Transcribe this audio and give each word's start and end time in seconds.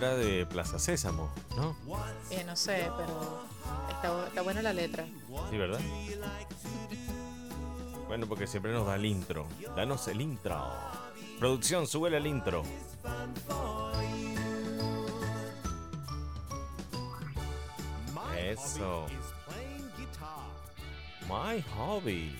era 0.00 0.16
de 0.16 0.46
Plaza 0.46 0.78
Sésamo, 0.78 1.30
¿no? 1.56 1.76
Eh, 2.30 2.42
no 2.46 2.56
sé, 2.56 2.90
pero 2.96 3.44
está, 3.90 4.28
está 4.28 4.40
buena 4.40 4.62
la 4.62 4.72
letra. 4.72 5.04
Sí, 5.50 5.58
¿verdad? 5.58 5.78
Bueno, 8.08 8.26
porque 8.26 8.46
siempre 8.46 8.72
nos 8.72 8.86
da 8.86 8.96
el 8.96 9.04
intro. 9.04 9.46
Danos 9.76 10.08
el 10.08 10.22
intro. 10.22 10.58
Producción, 11.38 11.86
súbele 11.86 12.16
el 12.16 12.26
intro. 12.26 12.62
Eso. 18.38 19.06
My 21.28 21.60
hobby. 21.76 22.34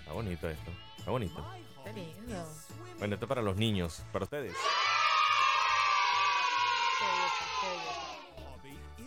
Está 0.00 0.12
bonito 0.12 0.48
esto. 0.48 0.72
Está 0.98 1.10
bonito. 1.12 1.46
Está 1.78 1.92
lindo. 1.92 2.44
Bueno, 2.98 3.14
esto 3.14 3.28
para 3.28 3.40
los 3.40 3.54
niños, 3.54 4.02
para 4.12 4.24
ustedes. 4.24 4.56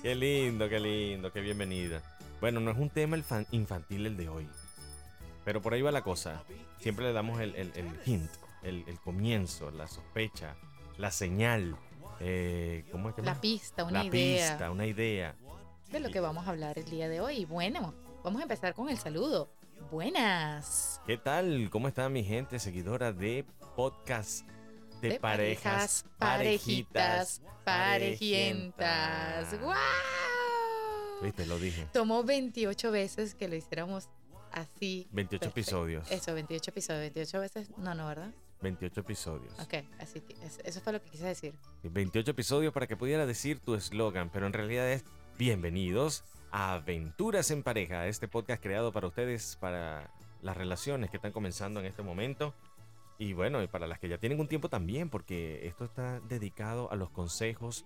Qué 0.07 0.15
lindo, 0.15 0.69
qué 0.69 0.79
lindo, 0.79 1.33
qué 1.33 1.41
bienvenida. 1.41 2.01
Bueno, 2.39 2.61
no 2.61 2.71
es 2.71 2.77
un 2.77 2.89
tema 2.89 3.17
infantil 3.51 4.05
el 4.05 4.15
de 4.15 4.29
hoy. 4.29 4.47
Pero 5.43 5.61
por 5.61 5.73
ahí 5.73 5.81
va 5.81 5.91
la 5.91 6.01
cosa. 6.01 6.43
Siempre 6.79 7.03
le 7.03 7.11
damos 7.11 7.41
el, 7.41 7.53
el- 7.55 7.73
el 7.75 7.89
hint, 8.05 8.31
el, 8.63 8.85
el 8.87 8.97
comienzo, 9.01 9.69
la 9.69 9.85
sospecha, 9.85 10.55
la 10.97 11.11
señal. 11.11 11.75
eh, 12.21 12.85
¿Cómo 12.89 13.09
es 13.09 13.15
que 13.15 13.21
La 13.21 13.31
más? 13.31 13.39
pista, 13.39 13.83
una 13.83 13.99
La 13.99 14.05
idea 14.05 14.49
pista, 14.49 14.71
una 14.71 14.85
idea. 14.85 15.35
de 15.91 15.99
lo 15.99 16.09
que 16.09 16.21
vamos 16.21 16.47
a 16.47 16.51
hablar 16.51 16.77
el 16.79 16.85
día 16.85 17.09
de 17.09 17.19
hoy. 17.19 17.43
Bueno, 17.43 17.93
vamos 18.23 18.39
a 18.39 18.43
empezar 18.43 18.73
con 18.75 18.87
el 18.87 18.97
saludo. 18.97 19.49
Buenas. 19.91 21.01
¿Qué 21.05 21.17
tal? 21.17 21.69
¿Cómo 21.69 21.89
está 21.89 22.07
mi 22.07 22.23
gente 22.23 22.59
seguidora 22.59 23.11
de 23.11 23.43
podcast 23.75 24.47
de, 25.01 25.09
De 25.09 25.19
parejas, 25.19 26.05
parejitas, 26.17 27.41
parejientas? 27.63 29.59
¡Guau! 29.59 29.77
Viste, 31.21 31.45
lo 31.45 31.57
dije. 31.59 31.87
Tomó 31.93 32.23
28 32.23 32.91
veces 32.91 33.35
que 33.35 33.47
lo 33.47 33.55
hiciéramos 33.55 34.07
así. 34.51 35.07
28 35.11 35.39
Perfecto. 35.41 35.47
episodios. 35.59 36.11
Eso, 36.11 36.33
28 36.33 36.71
episodios. 36.71 37.01
28 37.13 37.39
veces. 37.39 37.69
No, 37.77 37.95
no, 37.95 38.07
¿verdad? 38.07 38.31
28 38.61 39.01
episodios. 39.01 39.53
Ok, 39.59 39.75
así. 39.99 40.21
que- 40.21 40.33
es- 40.45 40.59
Eso 40.63 40.81
fue 40.81 40.93
lo 40.93 41.01
que 41.01 41.09
quise 41.09 41.25
decir. 41.25 41.53
28 41.83 42.31
episodios 42.31 42.73
para 42.73 42.87
que 42.87 42.95
pudiera 42.97 43.25
decir 43.25 43.59
tu 43.59 43.75
eslogan, 43.75 44.29
pero 44.29 44.47
en 44.47 44.53
realidad 44.53 44.89
es 44.91 45.03
bienvenidos 45.37 46.23
a 46.51 46.73
Aventuras 46.73 47.51
en 47.51 47.61
Pareja, 47.63 48.07
este 48.07 48.27
podcast 48.27 48.61
creado 48.61 48.91
para 48.91 49.07
ustedes, 49.07 49.57
para 49.59 50.09
las 50.41 50.55
relaciones 50.57 51.09
que 51.11 51.17
están 51.17 51.31
comenzando 51.31 51.79
en 51.79 51.85
este 51.87 52.01
momento. 52.03 52.53
Y 53.17 53.33
bueno, 53.33 53.63
y 53.63 53.67
para 53.67 53.87
las 53.87 53.99
que 53.99 54.09
ya 54.09 54.17
tienen 54.17 54.39
un 54.39 54.47
tiempo 54.47 54.69
también, 54.69 55.09
porque 55.09 55.65
esto 55.67 55.85
está 55.85 56.19
dedicado 56.21 56.91
a 56.91 56.95
los 56.95 57.09
consejos 57.09 57.85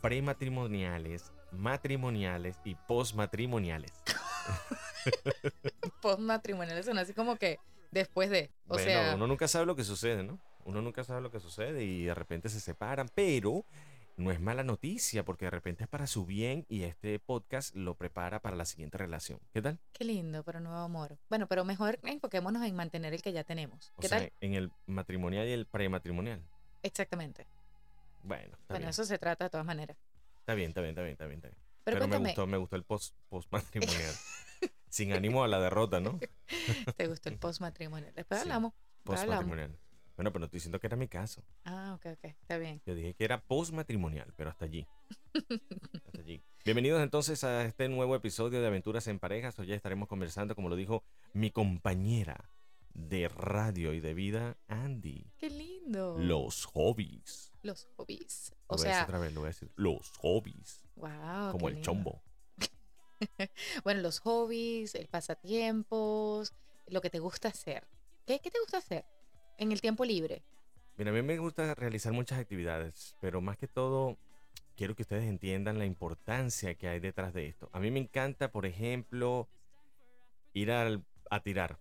prematrimoniales, 0.00 1.32
matrimoniales 1.52 2.58
y 2.64 2.74
postmatrimoniales. 2.74 3.92
Postmatrimonial, 6.02 6.78
eso 6.78 6.92
no 6.92 7.00
así 7.00 7.14
como 7.14 7.36
que 7.36 7.58
después 7.90 8.30
de. 8.30 8.50
O 8.66 8.74
bueno, 8.74 8.84
sea, 8.84 9.14
uno 9.14 9.26
nunca 9.26 9.48
sabe 9.48 9.66
lo 9.66 9.76
que 9.76 9.84
sucede, 9.84 10.22
¿no? 10.22 10.38
Uno 10.64 10.82
nunca 10.82 11.04
sabe 11.04 11.20
lo 11.20 11.30
que 11.30 11.40
sucede 11.40 11.84
y 11.84 12.04
de 12.04 12.14
repente 12.14 12.48
se 12.48 12.60
separan, 12.60 13.08
pero 13.14 13.64
no 14.16 14.30
es 14.30 14.40
mala 14.40 14.62
noticia 14.62 15.24
porque 15.24 15.46
de 15.46 15.50
repente 15.50 15.84
es 15.84 15.88
para 15.88 16.06
su 16.06 16.24
bien 16.24 16.64
y 16.68 16.82
este 16.84 17.18
podcast 17.18 17.74
lo 17.74 17.96
prepara 17.96 18.40
para 18.40 18.56
la 18.56 18.64
siguiente 18.64 18.96
relación. 18.98 19.40
¿Qué 19.52 19.60
tal? 19.60 19.78
qué 19.92 20.04
lindo, 20.04 20.42
pero 20.44 20.60
nuevo 20.60 20.78
amor. 20.78 21.18
Bueno, 21.28 21.46
pero 21.48 21.64
mejor 21.64 21.98
enfoquémonos 22.04 22.62
en 22.64 22.74
mantener 22.76 23.12
el 23.14 23.22
que 23.22 23.32
ya 23.32 23.44
tenemos. 23.44 23.92
O 23.96 24.00
¿Qué 24.00 24.08
sea, 24.08 24.18
tal? 24.18 24.32
en 24.40 24.54
el 24.54 24.70
matrimonial 24.86 25.46
y 25.48 25.52
el 25.52 25.66
prematrimonial. 25.66 26.42
Exactamente. 26.82 27.46
Bueno, 28.22 28.52
está 28.52 28.74
bueno, 28.74 28.84
bien. 28.84 28.88
eso 28.90 29.04
se 29.04 29.18
trata 29.18 29.44
de 29.44 29.50
todas 29.50 29.66
maneras. 29.66 29.96
Está 30.38 30.54
bien, 30.54 30.68
está 30.70 30.80
bien, 30.80 30.90
está 30.90 31.02
bien, 31.02 31.12
está 31.12 31.26
bien, 31.26 31.38
está 31.38 31.48
bien. 31.48 31.58
Pero, 31.84 31.98
Pero, 31.98 32.08
me 32.08 32.18
gustó, 32.18 32.46
me 32.46 32.56
gustó 32.56 32.76
el 32.76 32.84
post 32.84 33.14
postmatrimonial. 33.28 34.14
Sin 34.88 35.12
ánimo 35.12 35.42
a 35.44 35.48
la 35.48 35.58
derrota, 35.60 36.00
¿no? 36.00 36.18
¿te 36.96 37.06
gustó 37.08 37.28
el 37.28 37.36
postmatrimonial? 37.38 38.14
Después 38.14 38.40
Sí, 38.40 38.46
hablamos. 38.48 38.72
después 38.98 39.20
hablamos. 39.20 39.58
Bueno, 40.16 40.32
pero 40.32 40.44
estoy 40.44 40.58
diciendo 40.58 40.78
que 40.78 40.86
era 40.86 40.96
mi 40.96 41.08
caso. 41.08 41.42
Ah, 41.64 41.94
ok, 41.96 42.06
ok, 42.12 42.24
está 42.24 42.56
bien. 42.56 42.80
Yo 42.86 42.94
dije 42.94 43.14
que 43.14 43.24
era 43.24 43.42
postmatrimonial, 43.42 44.32
pero 44.36 44.48
hasta 44.48 44.64
allí. 44.64 44.86
hasta 45.34 46.20
allí. 46.20 46.40
Bienvenidos 46.64 47.02
entonces 47.02 47.42
a 47.42 47.64
este 47.64 47.88
nuevo 47.88 48.14
episodio 48.14 48.60
de 48.60 48.66
Aventuras 48.68 49.08
en 49.08 49.18
Parejas. 49.18 49.58
Hoy 49.58 49.66
ya 49.66 49.74
estaremos 49.74 50.08
conversando, 50.08 50.54
como 50.54 50.68
lo 50.68 50.76
dijo 50.76 51.02
mi 51.32 51.50
compañera 51.50 52.48
de 52.90 53.26
radio 53.26 53.92
y 53.92 53.98
de 53.98 54.14
vida, 54.14 54.56
Andy. 54.68 55.32
Qué 55.36 55.50
lindo. 55.50 56.16
Los 56.16 56.64
hobbies. 56.66 57.52
Los 57.62 57.88
hobbies. 57.96 58.54
Lo 58.68 58.76
O 58.76 58.76
voy 58.76 58.86
a 58.86 58.88
decir 58.90 58.94
sea, 58.94 59.02
otra 59.02 59.18
vez, 59.18 59.34
lo 59.34 59.40
voy 59.40 59.48
a 59.48 59.50
decir. 59.50 59.72
Los 59.74 60.12
hobbies. 60.18 60.84
wow. 60.94 61.50
como 61.50 61.68
el 61.68 61.80
chombo. 61.80 62.22
Bueno, 63.84 64.02
los 64.02 64.18
hobbies, 64.18 64.94
el 64.94 65.08
pasatiempos, 65.08 66.52
lo 66.86 67.00
que 67.00 67.10
te 67.10 67.20
gusta 67.20 67.48
hacer. 67.48 67.88
¿Qué, 68.26 68.38
qué 68.40 68.50
te 68.50 68.60
gusta 68.60 68.78
hacer 68.78 69.06
en 69.58 69.72
el 69.72 69.80
tiempo 69.80 70.04
libre? 70.04 70.42
Mira, 70.96 71.10
a 71.10 71.14
mí 71.14 71.22
me 71.22 71.38
gusta 71.38 71.74
realizar 71.74 72.12
muchas 72.12 72.38
actividades, 72.38 73.16
pero 73.20 73.40
más 73.40 73.56
que 73.56 73.66
todo 73.68 74.16
quiero 74.76 74.94
que 74.94 75.02
ustedes 75.02 75.24
entiendan 75.24 75.78
la 75.78 75.86
importancia 75.86 76.74
que 76.74 76.88
hay 76.88 77.00
detrás 77.00 77.32
de 77.34 77.46
esto. 77.46 77.68
A 77.72 77.80
mí 77.80 77.90
me 77.90 78.00
encanta, 78.00 78.50
por 78.50 78.66
ejemplo, 78.66 79.48
ir 80.52 80.70
al- 80.70 81.04
a 81.30 81.40
tirar 81.40 81.78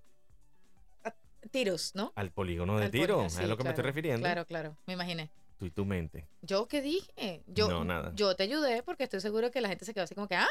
Tiros, 1.51 1.93
¿no? 1.93 2.13
al 2.15 2.31
polígono 2.31 2.77
de 2.79 2.85
Al 2.85 2.91
tiro. 2.91 3.17
polígono, 3.17 3.41
es 3.43 3.49
lo 3.49 3.57
que 3.57 3.63
me 3.63 3.69
estoy 3.71 3.81
claro, 3.83 3.87
refiriendo. 3.93 4.23
Claro, 4.23 4.45
claro, 4.45 4.77
me 4.87 4.93
imaginé. 4.93 5.29
Tú 5.59 5.65
y 5.65 5.71
tu 5.71 5.85
mente. 5.85 6.27
¿Yo 6.41 6.67
qué 6.67 6.81
dije? 6.81 7.43
Yo, 7.47 7.67
No, 7.69 7.83
nada. 7.83 8.11
Yo 8.15 8.35
te 8.35 8.43
ayudé 8.43 8.81
porque 8.81 9.03
estoy 9.03 9.19
seguro 9.19 9.51
que 9.51 9.59
la 9.61 9.67
gente 9.67 9.83
se 9.85 9.93
quedó 9.93 10.05
así 10.05 10.15
como 10.15 10.27
que, 10.27 10.35
ah, 10.35 10.47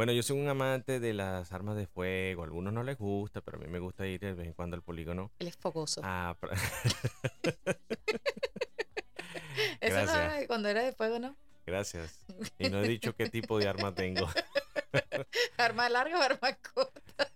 Bueno, 0.00 0.14
yo 0.14 0.22
soy 0.22 0.40
un 0.40 0.48
amante 0.48 0.98
de 0.98 1.12
las 1.12 1.52
armas 1.52 1.76
de 1.76 1.86
fuego. 1.86 2.40
A 2.40 2.46
algunos 2.46 2.72
no 2.72 2.82
les 2.82 2.96
gusta, 2.96 3.42
pero 3.42 3.58
a 3.58 3.60
mí 3.60 3.66
me 3.66 3.80
gusta 3.80 4.06
ir 4.06 4.18
de 4.18 4.32
vez 4.32 4.46
en 4.46 4.54
cuando 4.54 4.74
al 4.74 4.82
polígono. 4.82 5.30
él 5.38 5.48
es 5.48 5.58
fogoso. 5.58 6.00
a 6.02 6.34
pra- 6.40 6.56
Eso 9.82 10.06
no 10.06 10.46
cuando 10.46 10.70
era 10.70 10.82
de 10.82 10.92
fuego, 10.94 11.18
¿no? 11.18 11.36
Gracias. 11.66 12.24
Y 12.58 12.70
no 12.70 12.78
he 12.82 12.88
dicho 12.88 13.14
qué 13.14 13.28
tipo 13.28 13.58
de 13.58 13.68
arma 13.68 13.94
tengo. 13.94 14.26
Arma 15.58 15.90
larga 15.90 16.18
o 16.18 16.22
arma 16.22 16.54
corta. 16.72 17.28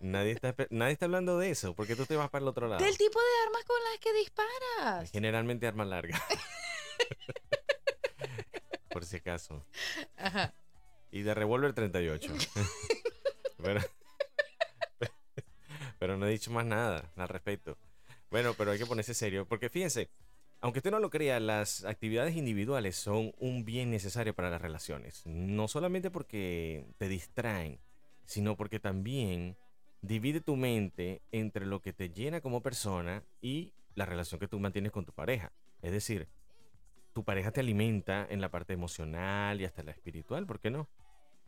Nadie 0.00 0.32
está, 0.32 0.54
nadie 0.70 0.94
está 0.94 1.04
hablando 1.04 1.38
de 1.38 1.50
eso. 1.50 1.74
porque 1.74 1.96
tú 1.96 2.06
te 2.06 2.16
vas 2.16 2.30
para 2.30 2.40
el 2.44 2.48
otro 2.48 2.66
lado? 2.66 2.82
Del 2.82 2.96
tipo 2.96 3.18
de 3.20 3.46
armas 3.46 3.64
con 3.66 3.76
las 3.90 3.98
que 4.00 4.12
disparas. 4.14 5.10
Generalmente 5.10 5.66
arma 5.66 5.84
larga. 5.84 6.18
Por 8.88 9.04
si 9.04 9.16
acaso. 9.18 9.66
Ajá. 10.16 10.54
Y 11.10 11.22
de 11.22 11.34
revólver 11.34 11.72
38. 11.72 12.32
pero, 13.62 13.80
pero 15.98 16.16
no 16.16 16.26
he 16.26 16.30
dicho 16.30 16.50
más 16.50 16.64
nada 16.66 17.10
al 17.16 17.28
respecto. 17.28 17.76
Bueno, 18.30 18.54
pero 18.56 18.70
hay 18.70 18.78
que 18.78 18.86
ponerse 18.86 19.14
serio. 19.14 19.46
Porque 19.46 19.68
fíjense, 19.68 20.08
aunque 20.60 20.78
usted 20.80 20.90
no 20.90 21.00
lo 21.00 21.10
crea, 21.10 21.40
las 21.40 21.84
actividades 21.84 22.36
individuales 22.36 22.96
son 22.96 23.32
un 23.38 23.64
bien 23.64 23.90
necesario 23.90 24.34
para 24.34 24.50
las 24.50 24.62
relaciones. 24.62 25.22
No 25.26 25.68
solamente 25.68 26.10
porque 26.10 26.86
te 26.98 27.08
distraen, 27.08 27.80
sino 28.26 28.56
porque 28.56 28.78
también 28.78 29.56
divide 30.02 30.40
tu 30.40 30.56
mente 30.56 31.22
entre 31.32 31.66
lo 31.66 31.82
que 31.82 31.92
te 31.92 32.10
llena 32.10 32.40
como 32.40 32.62
persona 32.62 33.24
y 33.40 33.72
la 33.94 34.06
relación 34.06 34.38
que 34.38 34.48
tú 34.48 34.60
mantienes 34.60 34.92
con 34.92 35.04
tu 35.04 35.12
pareja. 35.12 35.52
Es 35.82 35.92
decir, 35.92 36.28
tu 37.20 37.24
pareja 37.24 37.52
te 37.52 37.60
alimenta 37.60 38.26
en 38.30 38.40
la 38.40 38.50
parte 38.50 38.72
emocional 38.72 39.60
y 39.60 39.66
hasta 39.66 39.82
la 39.82 39.90
espiritual, 39.90 40.46
¿por 40.46 40.58
qué 40.58 40.70
no? 40.70 40.88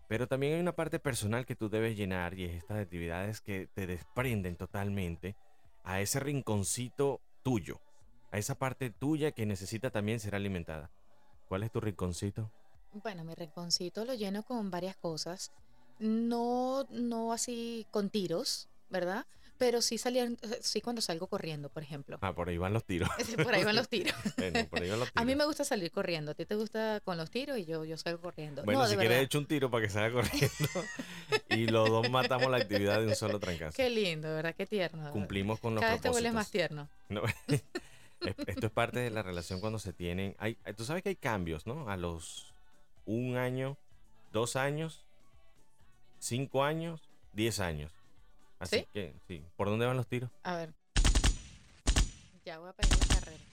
Pero 0.07 0.29
también 0.29 0.53
hay 0.53 0.61
una 0.61 0.77
parte 0.77 0.99
personal 0.99 1.47
que 1.47 1.57
tú 1.57 1.71
debes 1.71 1.97
llenar 1.97 2.39
y 2.39 2.45
es 2.45 2.57
estas 2.57 2.77
actividades 2.79 3.41
que 3.41 3.69
te 3.73 3.87
desprenden 3.87 4.57
totalmente 4.57 5.35
a 5.83 6.03
ese 6.03 6.21
rinconcito 6.21 7.23
tuyo, 7.43 7.81
a 8.31 8.37
esa 8.37 8.55
parte 8.55 8.91
tuya 8.91 9.33
que 9.33 9.47
necesita 9.47 9.89
también 9.89 10.21
ser 10.21 10.35
alimentada. 10.35 10.91
¿Cuál 11.49 11.63
es 11.63 11.73
tu 11.73 11.81
rinconcito? 11.81 12.53
Bueno, 12.93 13.25
mi 13.25 13.35
rinconcito 13.35 14.05
lo 14.05 14.13
lleno 14.13 14.43
con 14.43 14.71
varias 14.71 14.97
cosas. 14.97 15.53
No, 15.99 16.85
no 16.91 17.33
así 17.33 17.87
con 17.91 18.11
tiros, 18.11 18.69
¿verdad? 18.91 19.25
Pero 19.63 19.81
sí 19.81 19.97
salían, 19.97 20.37
sí 20.61 20.81
cuando 20.81 21.01
salgo 21.01 21.29
corriendo, 21.29 21.69
por 21.69 21.85
ejemplo. 21.85 22.19
Ah, 22.21 22.33
por 22.35 22.49
ahí 22.49 22.59
van 22.59 22.73
los 22.73 22.85
tiros. 22.85 23.09
Por 23.37 23.55
ahí 23.55 23.63
van 23.63 23.77
los 23.77 23.89
tiros. 23.91 24.13
Bueno, 24.37 24.67
por 24.69 24.83
ahí 24.83 24.91
van 24.91 24.99
los 24.99 25.09
tiros. 25.09 25.13
A 25.23 25.25
mí 25.25 25.37
me 25.37 25.45
gusta 25.45 25.65
salir 25.65 25.93
corriendo. 25.93 26.33
A 26.33 26.35
ti 26.35 26.45
te 26.47 26.57
gusta 26.57 27.01
con 27.05 27.17
los 27.17 27.31
tiros 27.31 27.57
y 27.59 27.65
yo, 27.65 27.85
yo 27.85 27.97
salgo 27.97 28.21
corriendo. 28.21 28.65
Bueno, 28.65 28.81
no, 28.81 28.87
si 28.87 28.95
quieres 28.95 29.11
verdad. 29.11 29.23
echo 29.25 29.39
un 29.39 29.47
tiro 29.47 29.71
para 29.71 29.85
que 29.87 29.91
salga 29.93 30.11
corriendo 30.13 30.69
y 31.51 31.67
los 31.69 31.89
dos 31.89 32.11
matamos 32.11 32.51
la 32.51 32.57
actividad 32.57 33.01
de 33.01 33.07
un 33.07 33.15
solo 33.15 33.39
trancazo. 33.39 33.77
Qué 33.77 33.89
lindo, 33.89 34.29
¿verdad? 34.35 34.55
Qué 34.57 34.67
tierno. 34.67 35.13
Cumplimos 35.13 35.61
con 35.61 35.75
los 35.77 35.81
Cada 35.81 35.93
vez 35.93 36.01
te 36.01 36.09
propósitos. 36.09 36.33
vuelves 36.33 36.35
más 36.35 36.51
tierno. 36.51 36.89
No, 37.09 37.23
es- 37.47 37.63
Esto 38.49 38.67
es 38.67 38.73
parte 38.73 38.99
de 39.01 39.11
la 39.11 39.23
relación 39.23 39.61
cuando 39.61 39.79
se 39.79 39.93
tienen. 39.93 40.35
Hay, 40.39 40.57
tú 40.77 40.85
sabes 40.85 41.03
que 41.05 41.11
hay 41.11 41.17
cambios, 41.17 41.67
¿no? 41.69 41.89
A 41.89 41.97
los 41.97 42.53
un 43.07 43.37
año, 43.37 43.77
dos 44.33 44.57
años, 44.57 45.01
cinco 46.19 46.65
años, 46.65 47.01
diez 47.33 47.61
años. 47.61 47.93
Así 48.63 48.77
¿Sí? 48.77 48.87
que, 48.93 49.13
sí. 49.27 49.45
¿Por 49.57 49.69
dónde 49.69 49.87
van 49.87 49.97
los 49.97 50.07
tiros? 50.07 50.31
A 50.45 50.55
ver. 50.57 50.73
Ya 52.45 52.61
voy 52.61 52.71
a 52.71 52.73
pedir 52.73 52.97
la 52.97 53.15
carrera. 53.17 53.45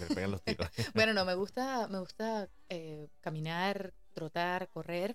Me 0.00 0.06
pegan 0.14 0.30
los 0.30 0.42
tiros. 0.42 0.66
Bueno, 0.94 1.12
no, 1.12 1.26
me 1.26 1.34
gusta, 1.34 1.88
me 1.88 1.98
gusta 1.98 2.48
eh, 2.70 3.08
caminar, 3.20 3.92
trotar, 4.14 4.68
correr 4.70 5.14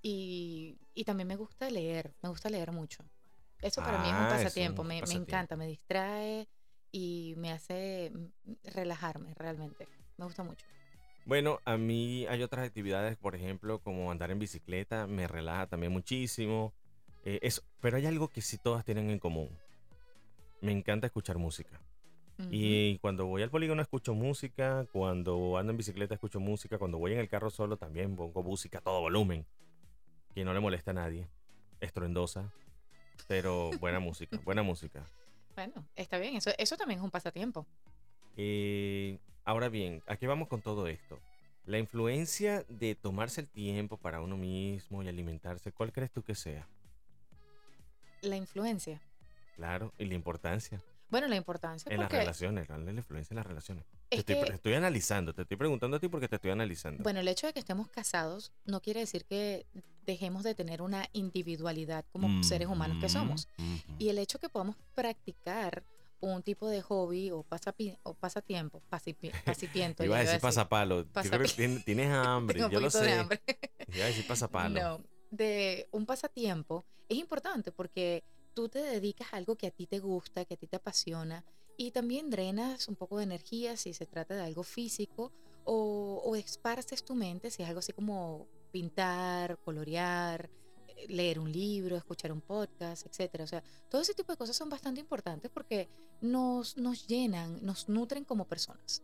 y, 0.00 0.78
y 0.94 1.04
también 1.04 1.28
me 1.28 1.36
gusta 1.36 1.68
leer, 1.68 2.14
me 2.22 2.30
gusta 2.30 2.48
leer 2.48 2.72
mucho. 2.72 3.04
Eso 3.60 3.82
para 3.82 3.98
mí 3.98 4.08
es 4.08 4.14
un 4.14 4.20
Ah, 4.20 4.28
es 4.36 4.42
pasatiempo, 4.44 4.82
un 4.82 4.88
me, 4.88 4.94
me 4.94 5.00
pasatiempo. 5.00 5.30
encanta, 5.30 5.56
me 5.56 5.66
distrae 5.66 6.48
y 6.90 7.34
me 7.36 7.52
hace 7.52 8.10
relajarme 8.64 9.34
realmente. 9.34 9.86
Me 10.16 10.24
gusta 10.24 10.42
mucho. 10.42 10.64
Bueno, 11.26 11.60
a 11.66 11.76
mí 11.76 12.26
hay 12.26 12.42
otras 12.42 12.66
actividades, 12.66 13.16
por 13.18 13.36
ejemplo, 13.36 13.80
como 13.80 14.10
andar 14.10 14.30
en 14.30 14.38
bicicleta, 14.38 15.06
me 15.06 15.28
relaja 15.28 15.66
también 15.66 15.92
muchísimo. 15.92 16.72
Eh, 17.24 17.38
eso, 17.42 17.62
pero 17.80 17.96
hay 17.96 18.06
algo 18.06 18.28
que 18.28 18.40
sí 18.40 18.58
todas 18.58 18.84
tienen 18.84 19.10
en 19.10 19.18
común. 19.18 19.48
Me 20.60 20.72
encanta 20.72 21.06
escuchar 21.06 21.38
música. 21.38 21.80
Y 22.50 22.98
cuando 22.98 23.26
voy 23.26 23.42
al 23.42 23.50
polígono 23.50 23.82
escucho 23.82 24.14
música, 24.14 24.84
cuando 24.92 25.58
ando 25.58 25.70
en 25.70 25.76
bicicleta 25.76 26.14
escucho 26.14 26.40
música, 26.40 26.76
cuando 26.76 26.98
voy 26.98 27.12
en 27.12 27.20
el 27.20 27.28
carro 27.28 27.50
solo 27.50 27.76
también 27.76 28.16
pongo 28.16 28.42
música 28.42 28.78
a 28.78 28.80
todo 28.80 29.00
volumen, 29.00 29.46
que 30.34 30.44
no 30.44 30.52
le 30.52 30.58
molesta 30.58 30.90
a 30.90 30.94
nadie, 30.94 31.28
estruendosa, 31.80 32.52
pero 33.28 33.70
buena 33.78 34.00
música, 34.00 34.40
buena 34.44 34.64
música. 34.64 35.04
Bueno, 35.54 35.86
está 35.94 36.18
bien, 36.18 36.36
eso, 36.36 36.50
eso 36.58 36.76
también 36.76 36.98
es 36.98 37.04
un 37.04 37.12
pasatiempo. 37.12 37.64
Eh, 38.36 39.18
ahora 39.44 39.68
bien, 39.68 40.02
¿a 40.08 40.16
qué 40.16 40.26
vamos 40.26 40.48
con 40.48 40.62
todo 40.62 40.88
esto? 40.88 41.20
La 41.64 41.78
influencia 41.78 42.64
de 42.68 42.96
tomarse 42.96 43.42
el 43.42 43.48
tiempo 43.48 43.98
para 43.98 44.20
uno 44.20 44.36
mismo 44.36 45.02
y 45.02 45.08
alimentarse, 45.08 45.70
¿cuál 45.70 45.92
crees 45.92 46.10
tú 46.10 46.22
que 46.22 46.34
sea? 46.34 46.66
La 48.22 48.36
influencia. 48.36 49.00
Claro, 49.56 49.92
y 49.98 50.06
la 50.06 50.14
importancia 50.14 50.80
Bueno, 51.10 51.28
la 51.28 51.36
importancia 51.36 51.92
en 51.92 52.00
las 52.00 52.10
relaciones, 52.10 52.68
la, 52.68 52.78
la 52.78 52.90
influencia 52.92 53.34
en 53.34 53.36
las 53.36 53.46
relaciones. 53.46 53.84
Te 54.08 54.16
es 54.16 54.18
estoy, 54.20 54.36
que 54.36 54.44
te 54.46 54.54
estoy 54.54 54.74
analizando, 54.74 55.34
te 55.34 55.42
estoy 55.42 55.56
preguntando 55.56 55.96
a 55.96 56.00
ti 56.00 56.08
porque 56.08 56.28
te 56.28 56.36
estoy 56.36 56.50
analizando. 56.52 57.02
Bueno, 57.02 57.20
el 57.20 57.28
hecho 57.28 57.46
de 57.46 57.52
que 57.52 57.58
estemos 57.60 57.88
casados 57.88 58.52
no 58.64 58.80
quiere 58.80 59.00
decir 59.00 59.24
que 59.26 59.66
dejemos 60.06 60.42
de 60.42 60.54
tener 60.54 60.80
una 60.82 61.06
individualidad 61.12 62.04
como 62.12 62.42
seres 62.42 62.68
humanos 62.68 62.98
que 63.00 63.08
somos. 63.08 63.46
Ujú. 63.58 63.94
Y 63.98 64.08
el 64.08 64.18
hecho 64.18 64.38
que 64.38 64.48
podamos 64.48 64.76
practicar 64.94 65.84
un 66.20 66.42
tipo 66.42 66.68
de 66.68 66.80
hobby 66.82 67.30
o, 67.32 67.44
pasapi- 67.44 67.98
o 68.04 68.14
pasatiempo, 68.14 68.80
pasipi- 68.90 69.32
pasatiempo, 69.44 70.04
Iba 70.04 70.16
a 70.18 70.20
decir 70.20 70.40
pasapalo. 70.40 71.04
Tienes 71.84 72.10
hambre, 72.12 72.60
yo 72.70 72.80
lo 72.80 72.90
sé. 72.90 73.10
Iba 73.12 74.04
a 74.04 74.06
decir 74.08 74.26
pasapalo. 74.26 74.80
No, 74.80 75.00
de 75.30 75.88
un 75.92 76.06
pasatiempo 76.06 76.84
es 77.12 77.18
importante 77.18 77.72
porque 77.72 78.24
tú 78.54 78.68
te 78.68 78.80
dedicas 78.80 79.32
a 79.32 79.36
algo 79.36 79.56
que 79.56 79.66
a 79.66 79.70
ti 79.70 79.86
te 79.86 79.98
gusta, 80.00 80.44
que 80.44 80.54
a 80.54 80.56
ti 80.56 80.66
te 80.66 80.76
apasiona 80.76 81.44
y 81.76 81.90
también 81.90 82.30
drenas 82.30 82.88
un 82.88 82.96
poco 82.96 83.18
de 83.18 83.24
energía 83.24 83.76
si 83.76 83.94
se 83.94 84.06
trata 84.06 84.34
de 84.34 84.42
algo 84.42 84.62
físico 84.62 85.32
o, 85.64 86.22
o 86.24 86.36
esparces 86.36 87.04
tu 87.04 87.14
mente 87.14 87.50
si 87.50 87.62
es 87.62 87.68
algo 87.68 87.78
así 87.78 87.92
como 87.92 88.46
pintar, 88.72 89.58
colorear, 89.58 90.50
eh, 90.88 91.06
leer 91.08 91.38
un 91.38 91.52
libro, 91.52 91.96
escuchar 91.96 92.32
un 92.32 92.40
podcast, 92.40 93.06
etcétera. 93.06 93.44
O 93.44 93.46
sea, 93.46 93.62
todo 93.88 94.00
ese 94.00 94.14
tipo 94.14 94.32
de 94.32 94.38
cosas 94.38 94.56
son 94.56 94.68
bastante 94.68 95.00
importantes 95.00 95.50
porque 95.50 95.88
nos, 96.20 96.76
nos 96.76 97.06
llenan, 97.06 97.64
nos 97.64 97.88
nutren 97.88 98.24
como 98.24 98.46
personas. 98.46 99.02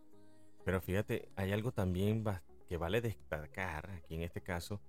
Pero 0.64 0.80
fíjate, 0.80 1.28
hay 1.36 1.52
algo 1.52 1.72
también 1.72 2.24
que 2.68 2.76
vale 2.76 3.00
destacar 3.00 3.90
aquí 3.90 4.14
en 4.14 4.22
este 4.22 4.42
caso, 4.42 4.80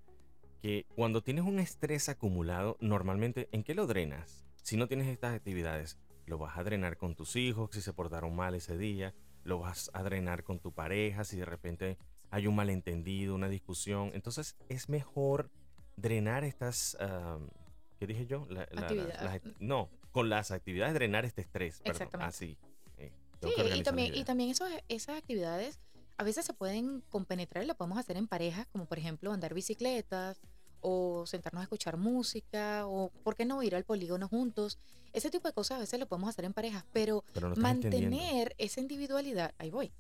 que 0.62 0.86
cuando 0.96 1.22
tienes 1.24 1.46
un 1.46 1.60
estrés 1.60 2.10
acumulado, 2.10 2.78
normalmente, 2.80 3.48
¿en 3.52 3.64
qué 3.64 3.74
lo 3.74 3.88
drenas? 3.88 4.46
Si 4.62 4.78
no 4.78 4.88
tienes 4.88 5.08
estas 5.08 5.34
actividades, 5.36 5.98
lo 6.26 6.38
vas 6.38 6.58
a 6.58 6.64
drenar 6.64 6.98
con 6.98 7.16
tus 7.16 7.36
hijos 7.36 7.70
si 7.74 7.82
se 7.82 7.94
portaron 7.94 8.36
mal 8.36 8.54
ese 8.56 8.78
día, 8.78 9.14
lo 9.44 9.60
vas 9.60 9.90
a 9.94 10.04
drenar 10.04 10.44
con 10.44 10.60
tu 10.60 10.72
pareja 10.74 11.24
si 11.24 11.38
de 11.38 11.46
repente 11.46 11.98
hay 12.30 12.46
un 12.46 12.56
malentendido, 12.56 13.34
una 13.36 13.50
discusión. 13.50 14.12
Entonces 14.14 14.56
es 14.68 14.90
mejor 14.90 15.50
drenar 15.96 16.44
estas, 16.44 16.96
am, 17.00 17.50
¿qué 17.98 18.06
dije 18.06 18.28
yo? 18.28 18.46
La- 18.50 18.68
las- 18.72 19.42
act- 19.42 19.56
no, 19.60 19.90
con 20.12 20.30
las 20.30 20.52
actividades 20.52 20.94
drenar 20.94 21.26
este 21.26 21.42
estrés. 21.42 21.78
Perdón. 21.80 21.92
Exactamente. 21.94 22.30
Así. 22.30 22.58
eh, 22.98 23.12
Sí, 23.42 23.48
y 23.80 23.84
también, 23.84 24.08
y 24.16 24.24
también 24.26 24.50
esas 24.90 25.18
actividades 25.18 25.80
a 26.18 26.24
veces 26.26 26.46
se 26.46 26.54
pueden 26.54 27.02
compenetrar 27.10 27.64
y 27.64 27.68
lo 27.68 27.76
podemos 27.76 27.98
hacer 27.98 28.18
en 28.18 28.28
pareja, 28.28 28.66
como 28.74 28.86
por 28.86 29.00
ejemplo 29.00 29.32
andar 29.32 29.54
bicicletas 29.54 30.42
o 30.82 31.26
sentarnos 31.26 31.62
a 31.62 31.64
escuchar 31.64 31.98
música 31.98 32.88
o, 32.88 33.10
¿por 33.24 33.36
qué 33.36 33.46
no 33.46 33.62
ir 33.64 33.76
al 33.76 33.84
polígono 33.84 34.28
juntos? 34.28 34.80
Ese 35.14 35.30
tipo 35.30 35.48
de 35.48 35.54
cosas 35.54 35.78
a 35.78 35.80
veces 35.80 36.00
lo 36.00 36.08
podemos 36.08 36.30
hacer 36.30 36.46
en 36.46 36.54
pareja, 36.54 36.86
pero 36.94 37.24
Pero 37.34 37.56
mantener 37.56 38.56
esa 38.58 38.80
individualidad, 38.80 39.54
ahí 39.58 39.72
voy. 39.72 39.92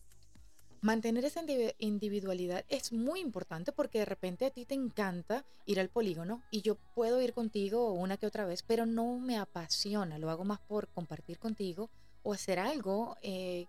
Mantener 0.81 1.26
esa 1.26 1.42
indivi- 1.44 1.76
individualidad 1.80 2.64
es 2.70 2.94
muy 2.94 3.20
importante 3.20 3.74
porque 3.74 4.00
de 4.00 4.06
repente 4.06 4.46
a 4.46 4.50
ti 4.50 4.66
te 4.66 4.76
encanta 4.76 5.46
ir 5.66 5.80
al 5.80 5.90
polígono 5.90 6.42
y 6.52 6.62
yo 6.62 6.76
puedo 6.96 7.22
ir 7.22 7.34
contigo 7.34 7.92
una 7.92 8.16
que 8.16 8.26
otra 8.26 8.46
vez, 8.46 8.64
pero 8.64 8.86
no 8.86 9.20
me 9.20 9.38
apasiona, 9.38 10.18
lo 10.20 10.30
hago 10.30 10.46
más 10.46 10.60
por 10.62 10.88
compartir 10.88 11.38
contigo 11.38 11.90
o 12.24 12.34
hacer 12.34 12.60
algo, 12.60 13.18
eh, 13.22 13.66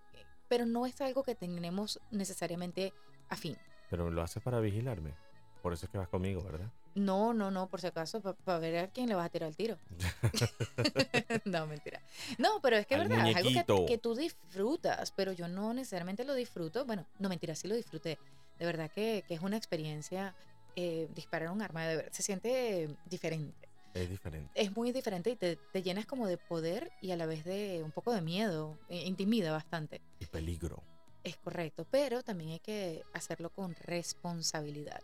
pero 0.49 0.67
no 0.67 0.87
es 0.87 1.01
algo 1.01 1.25
que 1.25 1.35
tenemos 1.35 2.01
necesariamente 2.13 2.93
afín. 3.29 3.57
Pero 3.89 4.09
lo 4.11 4.23
haces 4.23 4.41
para 4.43 4.61
vigilarme. 4.61 5.15
Por 5.63 5.73
eso 5.73 5.87
es 5.87 5.91
que 5.93 5.99
vas 5.99 6.09
conmigo, 6.09 6.43
¿verdad? 6.43 6.73
No, 6.95 7.33
no, 7.33 7.51
no, 7.51 7.69
por 7.69 7.81
si 7.81 7.87
acaso, 7.87 8.21
para 8.21 8.59
ver 8.59 8.77
a 8.79 8.89
quién 8.89 9.09
le 9.09 9.15
vas 9.15 9.27
a 9.27 9.29
tirar 9.29 9.49
el 9.49 9.57
tiro. 9.57 9.77
no, 11.45 11.67
mentira. 11.67 12.01
No, 12.39 12.61
pero 12.61 12.77
es 12.77 12.87
que 12.87 12.95
es 12.95 13.01
verdad, 13.01 13.29
es 13.29 13.37
algo 13.37 13.51
que, 13.51 13.87
que 13.87 13.99
tú 13.99 14.15
disfrutas, 14.15 15.13
pero 15.13 15.33
yo 15.33 15.49
no 15.49 15.73
necesariamente 15.73 16.25
lo 16.25 16.35
disfruto. 16.35 16.85
Bueno, 16.85 17.07
no, 17.19 17.29
mentira, 17.29 17.55
sí 17.55 17.69
lo 17.69 17.75
disfruté. 17.75 18.19
De 18.59 18.67
verdad 18.67 18.91
que, 18.91 19.25
que 19.27 19.35
es 19.35 19.41
una 19.41 19.57
experiencia 19.57 20.35
eh, 20.77 21.09
disparar 21.15 21.51
un 21.51 21.63
arma, 21.63 21.87
de 21.87 21.97
verdad, 21.97 22.13
se 22.13 22.23
siente 22.23 22.89
diferente. 23.07 23.69
Es 23.95 24.09
diferente. 24.09 24.51
Es 24.55 24.77
muy 24.77 24.93
diferente 24.93 25.31
y 25.31 25.37
te, 25.37 25.57
te 25.73 25.83
llenas 25.83 26.07
como 26.07 26.27
de 26.27 26.37
poder 26.37 26.93
y 27.01 27.11
a 27.11 27.17
la 27.17 27.27
vez 27.27 27.45
de 27.45 27.83
un 27.83 27.91
poco 27.91 28.13
de 28.13 28.21
miedo, 28.21 28.79
eh, 28.89 29.05
intimida 29.05 29.51
bastante. 29.51 30.01
Y 30.21 30.27
peligro. 30.27 30.83
Es 31.25 31.37
correcto, 31.37 31.87
pero 31.91 32.23
también 32.23 32.51
hay 32.51 32.61
que 32.61 33.03
hacerlo 33.13 33.51
con 33.51 33.75
responsabilidad. 33.75 35.01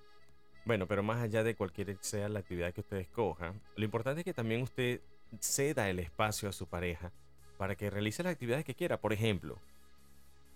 Bueno, 0.67 0.87
pero 0.87 1.03
más 1.03 1.23
allá 1.23 1.43
de 1.45 1.55
cualquier 1.55 1.97
sea 2.01 2.29
la 2.29 2.41
actividad 2.41 2.75
que 2.75 2.81
usted 2.83 2.99
escoja, 2.99 3.55
lo 3.77 3.85
importante 3.85 4.21
es 4.21 4.25
que 4.25 4.35
también 4.35 4.61
usted 4.63 5.01
ceda 5.41 5.89
el 5.89 5.99
espacio 6.01 6.49
a 6.49 6.53
su 6.53 6.67
pareja 6.67 7.13
para 7.57 7.75
que 7.77 7.89
realice 7.89 8.23
las 8.23 8.33
actividades 8.33 8.65
que 8.65 8.75
quiera. 8.75 9.01
Por 9.01 9.13
ejemplo, 9.13 9.59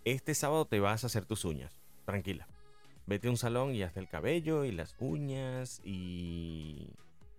este 0.04 0.34
sábado 0.34 0.66
te 0.66 0.80
vas 0.80 1.04
a 1.04 1.06
hacer 1.06 1.24
tus 1.24 1.44
uñas. 1.44 1.80
Tranquila. 2.04 2.46
Vete 3.06 3.28
a 3.28 3.30
un 3.30 3.36
salón 3.36 3.74
y 3.74 3.82
hazte 3.82 4.00
el 4.00 4.08
cabello 4.08 4.64
y 4.64 4.72
las 4.72 4.94
uñas 4.98 5.80
y... 5.84 6.90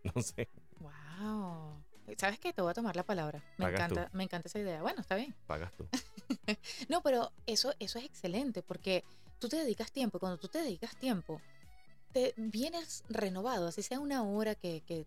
No 0.16 0.22
sé, 0.22 0.48
Wow. 0.80 1.76
¿Sabes 2.18 2.40
qué? 2.40 2.52
Te 2.54 2.62
voy 2.62 2.72
a 2.72 2.74
tomar 2.74 2.96
la 2.96 3.04
palabra. 3.04 3.44
Me 3.58 3.66
Pagas 3.66 3.88
tú. 3.90 3.94
encanta, 3.94 4.18
me 4.18 4.24
encanta 4.24 4.48
esa 4.48 4.60
idea. 4.60 4.82
Bueno, 4.82 5.02
está 5.02 5.16
bien. 5.16 5.36
pagas 5.46 5.72
tú. 5.74 5.88
No, 6.90 7.02
pero 7.04 7.32
eso, 7.46 7.74
eso 7.80 8.00
es 8.00 8.06
excelente 8.06 8.64
porque 8.64 9.04
tú 9.40 9.48
te 9.50 9.58
dedicas 9.58 9.92
tiempo 9.92 10.18
y 10.18 10.20
cuando 10.20 10.38
tú 10.40 10.48
te 10.48 10.60
dedicas 10.60 10.96
tiempo, 10.98 11.40
te 12.14 12.34
vienes 12.38 13.04
renovado, 13.10 13.68
así 13.68 13.82
sea 13.82 14.00
una 14.00 14.24
hora 14.24 14.56
que, 14.56 14.82
que 14.82 15.06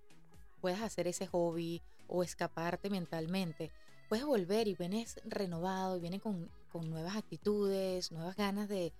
puedas 0.61 0.82
hacer 0.82 1.06
ese 1.06 1.26
hobby 1.26 1.82
o 2.08 2.23
escaparte 2.23 2.90
mentalmente, 2.90 3.70
puedes 4.08 4.25
volver 4.25 4.68
y 4.68 4.75
vienes 4.75 5.20
renovado 5.25 5.96
y 5.96 6.00
vienes 6.00 6.23
con, 6.23 6.50
con 6.73 6.88
nuevas 6.90 7.16
actitudes, 7.16 8.12
nuevas 8.12 8.37
ganas 8.37 8.68
de, 8.68 8.92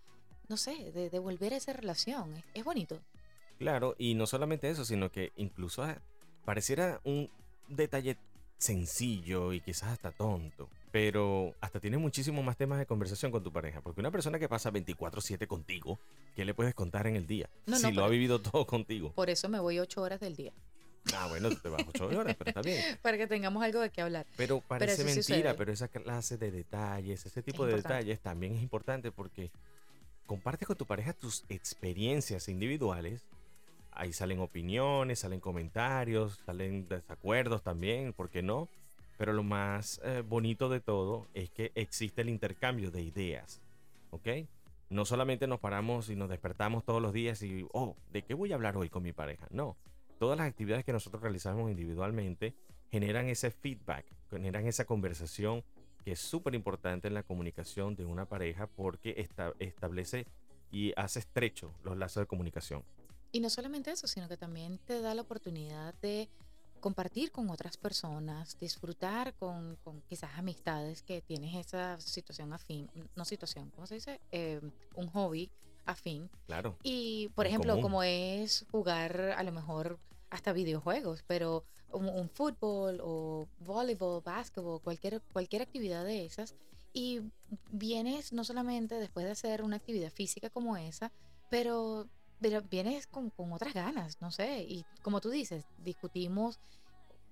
no 0.49 0.57
sé, 0.57 0.93
de, 0.93 1.19
volver 1.19 1.53
a 1.53 1.57
esa 1.57 1.73
relación. 1.73 2.35
Es, 2.37 2.45
es 2.55 2.65
bonito. 2.65 3.01
Claro, 3.59 3.95
y 3.99 4.15
no 4.15 4.27
solamente 4.27 4.69
eso, 4.69 4.85
sino 4.85 5.11
que 5.11 5.33
incluso 5.37 5.83
ah, 5.83 6.01
pareciera 6.45 7.01
un 7.05 7.31
detalle 7.69 8.19
sencillo 8.59 9.53
y 9.53 9.61
quizás 9.61 9.91
hasta 9.91 10.11
tonto, 10.11 10.69
pero 10.93 11.55
hasta 11.61 11.81
tienes 11.81 12.01
muchísimos 12.01 12.45
más 12.45 12.57
temas 12.57 12.79
de 12.79 12.87
conversación 12.87 13.31
con 13.31 13.43
tu 13.43 13.53
pareja, 13.53 13.81
porque 13.81 14.01
una 14.01 14.11
persona 14.11 14.39
que 14.39 14.49
pasa 14.49 14.71
24/7 14.71 15.47
contigo, 15.47 15.99
¿qué 16.35 16.45
le 16.45 16.55
puedes 16.55 16.75
contar 16.75 17.07
en 17.07 17.17
el 17.17 17.27
día? 17.27 17.49
No, 17.67 17.77
si 17.77 17.85
no, 17.85 17.91
lo 17.93 18.05
ha 18.05 18.09
vivido 18.09 18.41
todo 18.41 18.67
contigo. 18.67 19.13
Por 19.13 19.31
eso 19.31 19.49
me 19.49 19.61
voy 19.61 19.79
ocho 19.79 20.03
horas 20.03 20.21
del 20.21 20.37
día, 20.37 20.53
Ah, 21.15 21.27
bueno, 21.29 21.51
tú 21.51 21.57
te 21.57 21.69
vas 21.69 21.83
8 21.87 22.07
horas, 22.07 22.35
pero 22.39 22.49
está 22.49 22.63
bien. 22.63 22.83
para 23.03 23.19
que 23.19 23.27
tengamos 23.27 23.63
algo 23.63 23.81
de 23.81 23.91
qué 23.91 24.01
hablar. 24.01 24.25
Pero 24.39 24.63
parece 24.63 25.05
mentira, 25.05 25.55
pero 25.55 25.71
esa 25.71 25.89
clase 25.89 26.39
de 26.39 26.51
detalles, 26.51 27.27
ese 27.27 27.43
tipo 27.43 27.65
Es 27.65 27.69
de 27.73 27.77
importante. 27.77 27.95
detalles 28.07 28.21
también 28.21 28.55
es 28.55 28.63
importante 28.63 29.13
porque 29.13 29.51
compartes 30.25 30.67
con 30.67 30.77
tu 30.79 30.87
pareja 30.87 31.13
tus 31.13 31.45
experiencias 31.51 32.49
individuales. 32.49 33.27
Ahí 33.95 34.13
salen 34.13 34.41
opiniones, 34.41 35.21
salen 35.21 35.41
comentarios, 35.41 36.41
salen 36.45 36.89
desacuerdos 36.89 37.63
también, 37.63 38.13
¿por 38.13 38.29
qué 38.29 38.43
no? 38.43 38.69
Pero 39.17 39.33
lo 39.33 39.45
más 39.45 40.01
eh, 40.05 40.23
bonito 40.27 40.69
de 40.69 40.81
todo 40.81 41.29
es 41.33 41.51
que 41.51 41.71
existe 41.77 42.23
el 42.23 42.29
intercambio 42.29 42.91
de 42.91 43.03
ideas, 43.03 43.61
¿ok? 44.11 44.29
No 44.91 45.05
solamente 45.05 45.47
nos 45.47 45.61
paramos 45.61 46.11
y 46.11 46.17
nos 46.17 46.29
despertamos 46.29 46.85
todos 46.85 47.01
los 47.01 47.13
días 47.13 47.41
y, 47.43 47.67
oh, 47.73 47.97
¿de 48.13 48.23
qué 48.23 48.35
voy 48.35 48.51
a 48.53 48.57
hablar 48.57 48.77
hoy 48.77 48.91
con 48.91 49.03
mi 49.05 49.13
pareja? 49.13 49.47
No, 49.51 49.77
todas 50.19 50.37
las 50.37 50.49
actividades 50.49 50.85
que 50.85 50.93
nosotros 50.93 51.23
realizamos 51.23 51.71
individualmente 51.71 52.55
generan 52.91 53.29
ese 53.29 53.53
feedback, 53.53 54.07
generan 54.31 54.67
esa 54.67 54.85
conversación 54.85 55.63
que 56.05 56.13
es 56.13 56.21
súper 56.21 56.55
importante 56.55 57.07
en 57.09 57.15
la 57.15 57.23
comunicación 57.23 57.95
de 57.95 58.05
una 58.05 58.27
pareja 58.27 58.67
porque 58.67 59.15
esta- 59.19 59.55
establece 59.61 60.27
y 60.71 60.93
hace 60.97 61.21
estrecho 61.21 61.73
los 61.85 61.97
lazos 61.97 62.23
de 62.23 62.27
comunicación. 62.27 62.83
Y 63.35 63.41
no 63.41 63.51
solamente 63.51 63.91
eso, 63.91 64.07
sino 64.07 64.29
que 64.29 64.37
también 64.37 64.79
te 64.79 65.01
da 65.01 65.13
la 65.13 65.23
oportunidad 65.23 65.93
de 65.95 66.29
compartir 66.79 67.33
con 67.33 67.51
otras 67.51 67.77
personas, 67.77 68.57
disfrutar 68.61 69.35
con, 69.35 69.75
con 69.83 70.01
quizás 70.03 70.31
amistades 70.37 71.03
que 71.03 71.21
tienes 71.21 71.53
esa 71.57 71.99
situación 71.99 72.53
afín, 72.53 72.89
no 73.17 73.25
situación, 73.25 73.71
¿cómo 73.71 73.89
se 73.89 73.97
dice? 73.97 74.21
Eh, 74.31 74.61
un 74.95 75.09
hobby 75.09 75.51
afín. 75.85 76.31
Claro. 76.47 76.77
Y, 76.85 77.29
por 77.35 77.49
ejemplo, 77.49 77.73
común. 77.73 77.83
como 77.83 78.03
es 78.05 78.67
jugar 78.71 79.35
a 79.37 79.43
lo 79.43 79.51
mejor 79.51 79.99
hasta 80.31 80.53
videojuegos, 80.53 81.25
pero 81.27 81.65
un, 81.91 82.09
un 82.09 82.31
fútbol 82.31 83.01
o 83.03 83.49
voleibol, 83.59 84.23
básquetbol, 84.23 84.81
cualquier, 84.81 85.21
cualquier 85.33 85.63
actividad 85.63 86.05
de 86.05 86.25
esas. 86.25 86.55
Y 86.93 87.21
vienes 87.73 88.33
no 88.33 88.45
solamente 88.45 88.95
después 88.95 89.27
de 89.27 89.33
hacer 89.33 89.63
una 89.63 89.75
actividad 89.75 90.13
física 90.13 90.51
como 90.51 90.77
esa, 90.77 91.11
pero, 91.51 92.07
pero 92.45 92.61
vienes 92.61 93.07
con, 93.07 93.31
con 93.31 93.55
otras 93.55 93.73
ganas, 93.73 94.21
no 94.21 94.31
sé. 94.31 94.61
Y 94.69 94.85
como 95.01 95.23
tú 95.23 95.31
dices, 95.31 95.65
discutimos, 95.79 96.61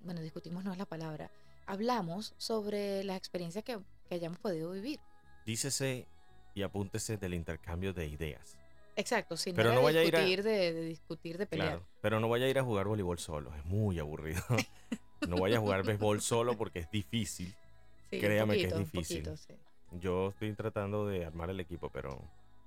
bueno, 0.01 0.21
discutimos 0.21 0.63
no 0.63 0.71
es 0.71 0.79
la 0.79 0.87
palabra, 0.87 1.29
hablamos 1.67 2.33
sobre 2.37 3.03
las 3.03 3.15
experiencias 3.15 3.63
que, 3.63 3.77
que 4.09 4.15
hayamos 4.15 4.39
podido 4.39 4.71
vivir. 4.71 4.99
Dícese 5.45 6.07
y 6.55 6.63
apúntese 6.63 7.17
del 7.17 7.35
intercambio 7.35 7.93
de 7.93 8.07
ideas. 8.07 8.57
Exacto, 8.95 9.37
sin 9.37 9.55
Pero 9.55 9.71
no 9.71 9.83
vaya 9.83 9.99
a 9.99 10.03
ir 10.03 10.15
a- 10.15 10.19
discutir, 10.21 10.43
de, 10.43 10.73
de 10.73 10.81
discutir, 10.85 11.37
de 11.37 11.45
pelear. 11.45 11.69
Claro. 11.69 11.87
Pero 12.01 12.19
no 12.19 12.27
vaya 12.27 12.47
a 12.47 12.49
ir 12.49 12.57
a 12.57 12.63
jugar 12.63 12.87
voleibol 12.87 13.19
solo, 13.19 13.53
es 13.53 13.63
muy 13.65 13.99
aburrido. 13.99 14.41
no 15.27 15.37
vaya 15.37 15.57
a 15.57 15.61
jugar 15.61 15.83
béisbol 15.83 16.21
solo 16.21 16.57
porque 16.57 16.79
es 16.79 16.89
difícil. 16.89 17.53
Sí, 18.09 18.19
Créame 18.19 18.55
que 18.55 18.63
es 18.65 18.75
difícil. 18.75 19.19
poquito, 19.25 19.37
sí. 19.37 19.53
Yo 19.99 20.29
estoy 20.29 20.53
tratando 20.53 21.05
de 21.05 21.23
armar 21.23 21.51
el 21.51 21.59
equipo, 21.59 21.91
pero 21.91 22.19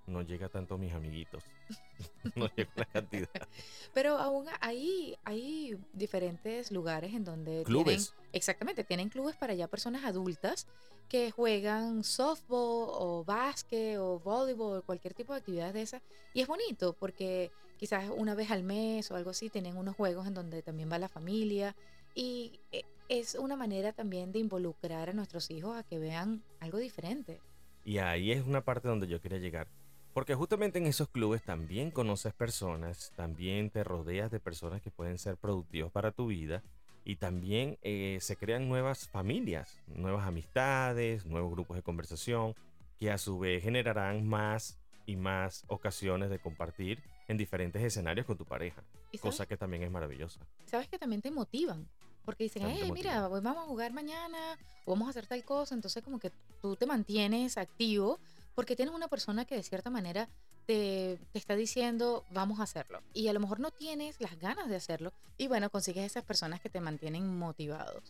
no 0.07 0.23
llega 0.23 0.49
tanto 0.49 0.79
mis 0.79 0.93
amiguitos. 0.93 1.45
no 2.35 2.49
llega 2.57 2.71
la 2.77 2.85
cantidad. 2.87 3.49
Pero 3.95 4.19
aún 4.19 4.47
hay, 4.61 5.17
hay 5.25 5.77
diferentes 5.93 6.71
lugares 6.71 7.15
en 7.15 7.25
donde 7.25 7.63
Clubes. 7.65 8.13
tienen, 8.15 8.31
exactamente, 8.33 8.85
tienen 8.85 9.09
clubes 9.09 9.37
para 9.37 9.55
ya 9.55 9.69
personas 9.69 10.05
adultas 10.05 10.67
que 11.09 11.31
juegan 11.31 12.05
softball 12.05 12.89
o 12.91 13.25
básquet 13.25 13.99
o 13.99 14.19
voleibol, 14.19 14.83
cualquier 14.83 15.15
tipo 15.15 15.33
de 15.33 15.39
actividad 15.39 15.73
de 15.73 15.83
esas. 15.83 16.03
Y 16.35 16.41
es 16.41 16.49
bonito 16.49 16.93
porque 16.95 17.51
quizás 17.77 18.11
una 18.15 18.35
vez 18.35 18.51
al 18.51 18.63
mes 18.63 19.11
o 19.11 19.17
algo 19.17 19.31
así 19.31 19.49
tienen 19.49 19.77
unos 19.77 19.97
juegos 19.97 20.27
en 20.27 20.35
donde 20.35 20.63
también 20.63 20.91
va 20.91 20.99
la 20.99 21.09
familia. 21.09 21.77
Y 22.15 22.61
eh, 22.73 22.83
es 23.09 23.35
una 23.35 23.57
manera 23.57 23.93
también 23.93 24.33
de 24.33 24.39
involucrar 24.39 25.11
a 25.11 25.13
nuestros 25.13 25.51
hijos 25.51 25.77
a 25.77 25.83
que 25.85 25.99
vean 25.99 26.43
algo 26.61 26.79
diferente. 26.79 27.41
Y 27.85 27.99
ahí 27.99 28.33
es 28.33 28.45
una 28.45 28.63
parte 28.63 28.89
donde 28.89 29.07
yo 29.07 29.21
quería 29.21 29.39
llegar. 29.39 29.69
Porque 30.17 30.35
justamente 30.35 30.79
en 30.79 30.87
esos 30.87 31.11
clubes 31.11 31.43
también 31.43 31.91
conoces 31.91 32.33
personas, 32.33 33.13
también 33.17 33.69
te 33.69 33.85
rodeas 33.85 34.31
de 34.31 34.41
personas 34.41 34.81
que 34.81 34.91
pueden 34.91 35.19
ser 35.19 35.37
productivos 35.37 35.93
para 35.93 36.11
tu 36.11 36.29
vida 36.29 36.63
y 37.05 37.17
también 37.17 37.77
eh, 37.83 38.17
se 38.23 38.35
crean 38.37 38.67
nuevas 38.67 39.09
familias, 39.09 39.79
nuevas 39.89 40.27
amistades, 40.27 41.27
nuevos 41.27 41.53
grupos 41.53 41.77
de 41.77 41.83
conversación 41.83 42.55
que 42.99 43.11
a 43.11 43.19
su 43.19 43.39
vez 43.39 43.63
generarán 43.63 44.27
más 44.27 44.79
y 45.05 45.17
más 45.17 45.65
ocasiones 45.67 46.31
de 46.31 46.39
compartir 46.39 47.03
en 47.29 47.37
diferentes 47.37 47.83
escenarios 47.83 48.25
con 48.25 48.39
tu 48.39 48.47
pareja, 48.47 48.83
¿Y 49.13 49.19
sabes, 49.19 49.35
cosa 49.35 49.45
que 49.45 49.59
también 49.59 49.83
es 49.83 49.91
maravillosa. 49.91 50.41
sabes 50.65 50.89
que 50.89 50.99
también 50.99 51.21
te 51.21 51.31
motivan. 51.31 51.87
Porque 52.25 52.45
dicen, 52.45 52.63
hey, 52.67 52.91
mira, 52.91 53.29
hoy 53.29 53.41
vamos 53.43 53.65
a 53.65 53.69
jugar 53.69 53.93
mañana, 53.93 54.59
o 54.87 54.93
vamos 54.93 55.07
a 55.09 55.11
hacer 55.11 55.27
tal 55.27 55.45
cosa. 55.45 55.75
Entonces, 55.75 56.03
como 56.03 56.19
que 56.19 56.33
tú 56.61 56.75
te 56.75 56.85
mantienes 56.85 57.57
activo 57.57 58.19
porque 58.57 58.75
tienes 58.75 58.93
una 58.95 59.07
persona 59.07 59.45
que 59.45 59.55
de 59.55 59.63
cierta 59.63 59.91
manera 59.91 60.29
te, 60.67 61.19
te 61.33 61.39
está 61.39 61.55
diciendo, 61.55 62.25
vamos 62.31 62.59
a 62.59 62.65
hacerlo. 62.65 63.01
Y 63.15 63.29
a 63.29 63.33
lo 63.33 63.39
mejor 63.39 63.61
no 63.61 63.71
tienes 63.71 64.21
las 64.21 64.37
ganas 64.41 64.69
de 64.69 64.75
hacerlo. 64.77 65.13
Y 65.39 65.47
bueno, 65.47 65.71
consigues 65.71 66.05
esas 66.07 66.25
personas 66.25 66.61
que 66.61 66.69
te 66.71 66.81
mantienen 66.81 67.39
motivados. 67.39 68.03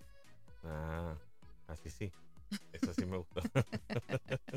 Ah, 0.65 1.15
así 1.69 1.91
sí. 1.91 2.11
Eso 2.73 2.95
sí 2.95 3.05
me 3.05 3.19
gustó. 3.19 3.43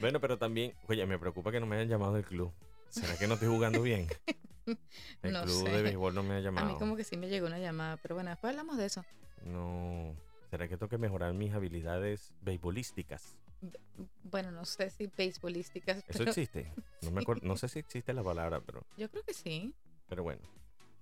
bueno, 0.00 0.20
pero 0.20 0.38
también, 0.38 0.74
oye, 0.88 1.04
me 1.06 1.18
preocupa 1.18 1.52
que 1.52 1.60
no 1.60 1.66
me 1.66 1.76
hayan 1.76 1.88
llamado 1.88 2.14
del 2.14 2.24
club. 2.24 2.52
¿Será 2.88 3.16
que 3.18 3.26
no 3.26 3.34
estoy 3.34 3.48
jugando 3.48 3.82
bien? 3.82 4.06
El 5.22 5.32
No 5.32 5.42
club 5.44 5.64
sé. 5.66 5.70
de 5.70 5.82
béisbol 5.82 6.14
no 6.14 6.22
me 6.22 6.34
ha 6.34 6.38
A 6.38 6.40
llamado. 6.40 6.66
mí 6.66 6.74
como 6.78 6.96
que 6.96 7.04
sí 7.04 7.16
me 7.16 7.28
llegó 7.28 7.46
una 7.46 7.58
llamada, 7.58 7.96
pero 7.98 8.14
bueno, 8.16 8.30
después 8.30 8.50
hablamos 8.50 8.76
de 8.78 8.86
eso. 8.86 9.04
No. 9.44 10.16
¿Será 10.50 10.66
que 10.66 10.76
tengo 10.76 10.88
que 10.88 10.98
mejorar 10.98 11.32
mis 11.34 11.52
habilidades 11.52 12.32
beisbolísticas? 12.40 13.36
Bueno, 14.24 14.50
no 14.50 14.64
sé 14.64 14.90
si 14.90 15.06
beisbolísticas, 15.06 15.98
¿Eso 15.98 16.18
pero 16.18 16.30
existe? 16.30 16.72
No, 17.02 17.10
me 17.10 17.22
acuerdo, 17.22 17.46
no 17.46 17.56
sé 17.56 17.68
si 17.68 17.78
existe 17.78 18.12
la 18.12 18.22
palabra, 18.22 18.60
pero, 18.60 18.84
yo 18.96 19.10
creo 19.10 19.22
que 19.22 19.34
sí. 19.34 19.74
pero 20.08 20.22
bueno. 20.22 20.42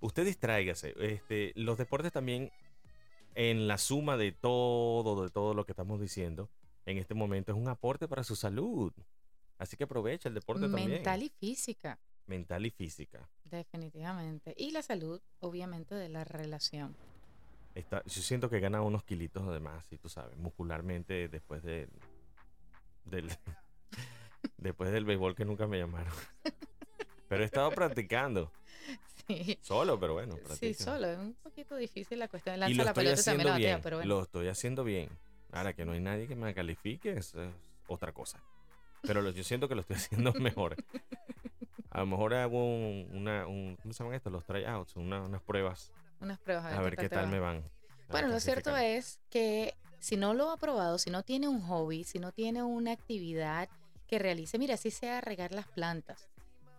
Usted 0.01 0.27
distráigase. 0.27 0.95
Este, 0.99 1.53
los 1.57 1.79
deportes 1.79 2.13
también, 2.13 2.53
en 3.35 3.67
la 3.67 3.79
suma 3.79 4.19
de 4.19 4.33
todo, 4.33 5.23
de 5.23 5.31
todo 5.31 5.55
lo 5.55 5.65
que 5.65 5.73
estamos 5.73 5.99
diciendo, 5.99 6.51
en 6.85 6.99
este 6.99 7.15
momento 7.15 7.53
es 7.53 7.59
un 7.59 7.69
aporte 7.69 8.07
para 8.07 8.23
su 8.23 8.37
salud. 8.37 8.93
Así 9.57 9.77
que 9.77 9.85
aprovecha 9.85 10.29
el 10.29 10.35
deporte 10.35 10.63
también. 10.63 10.91
Mental 10.91 11.23
y 11.23 11.31
física. 11.31 11.99
mental 12.27 12.67
y 12.67 12.71
física. 12.71 13.29
Definitivamente. 13.45 14.55
Y 14.59 14.73
la 14.73 14.83
salud, 14.83 15.23
obviamente, 15.41 15.95
de 15.95 16.11
la 16.11 16.25
relación. 16.25 16.95
Está, 17.75 18.05
yo 18.05 18.23
siento 18.23 18.51
que 18.51 18.61
gana 18.61 18.83
unos 18.83 19.05
kilitos 19.05 19.51
de 19.51 19.59
más, 19.59 19.91
y 19.91 19.97
tú 19.97 20.09
sabes, 20.09 20.37
muscularmente 20.37 21.29
después 21.29 21.63
de, 21.63 21.89
del 23.05 23.31
después 24.59 24.91
del 24.93 25.05
béisbol 25.05 25.35
que 25.35 25.45
nunca 25.45 25.67
me 25.67 25.79
llamaron. 25.79 26.13
Pero 27.29 27.43
he 27.43 27.47
estado 27.47 27.71
practicando, 27.71 28.53
Sí, 29.27 29.59
solo, 29.63 29.99
pero 29.99 30.13
bueno, 30.13 30.37
sí, 30.59 30.75
solo. 30.75 31.07
Es 31.07 31.19
un 31.19 31.35
poquito 31.43 31.77
difícil 31.77 32.19
la 32.19 32.29
cuestión. 32.29 32.57
Y 32.69 32.75
lo 32.75 32.85
la 32.85 32.91
estoy 32.91 33.05
pelota 33.05 33.21
y 33.21 33.25
también 33.25 33.49
haciendo 33.49 33.49
la 33.51 33.57
bien, 33.57 33.81
pero 33.83 33.97
bueno. 33.97 34.15
lo 34.15 34.23
estoy 34.23 34.49
haciendo 34.49 34.85
bien. 34.85 35.09
Ahora 35.53 35.73
que 35.73 35.85
no 35.87 35.93
hay 35.93 36.01
nadie 36.01 36.27
que 36.29 36.35
me 36.37 36.53
califique, 36.53 37.13
eso 37.13 37.43
es 37.43 37.51
otra 37.87 38.13
cosa. 38.13 38.43
Pero 39.03 39.23
lo- 39.23 39.31
yo 39.31 39.43
siento 39.43 39.67
que 39.69 39.75
lo 39.75 39.81
estoy 39.81 39.97
haciendo 39.97 40.33
mejor. 40.41 40.77
A 41.91 42.01
lo 42.01 42.07
mejor 42.07 42.35
hago 42.35 42.65
un, 42.67 43.09
una, 43.13 43.47
un, 43.47 43.77
¿cómo 43.81 43.95
se 43.95 44.03
llaman 44.03 44.17
estos? 44.17 44.31
Los 44.33 44.45
tryouts, 44.45 44.95
una- 44.97 45.23
unas 45.23 45.41
pruebas. 45.43 45.91
Unas 46.21 46.39
pruebas. 46.41 46.73
A 46.75 46.83
ver 46.83 46.97
qué 46.97 47.09
tal 47.09 47.29
me 47.29 47.39
van. 47.41 47.65
Bueno, 48.11 48.29
lo 48.29 48.39
cierto 48.41 48.77
es 48.77 49.21
que 49.31 49.75
si 50.05 50.17
no 50.19 50.35
lo 50.35 50.51
ha 50.51 50.59
probado, 50.59 50.99
si 50.99 51.09
no 51.09 51.23
tiene 51.23 51.49
un 51.49 51.63
hobby, 51.63 52.05
si 52.05 52.19
no 52.19 52.31
tiene 52.31 52.63
una 52.63 52.93
actividad 52.93 53.71
que 54.07 54.19
realice, 54.19 54.59
mira, 54.59 54.75
así 54.75 54.91
sea 54.91 55.23
regar 55.23 55.53
las 55.53 55.67
plantas, 55.67 56.29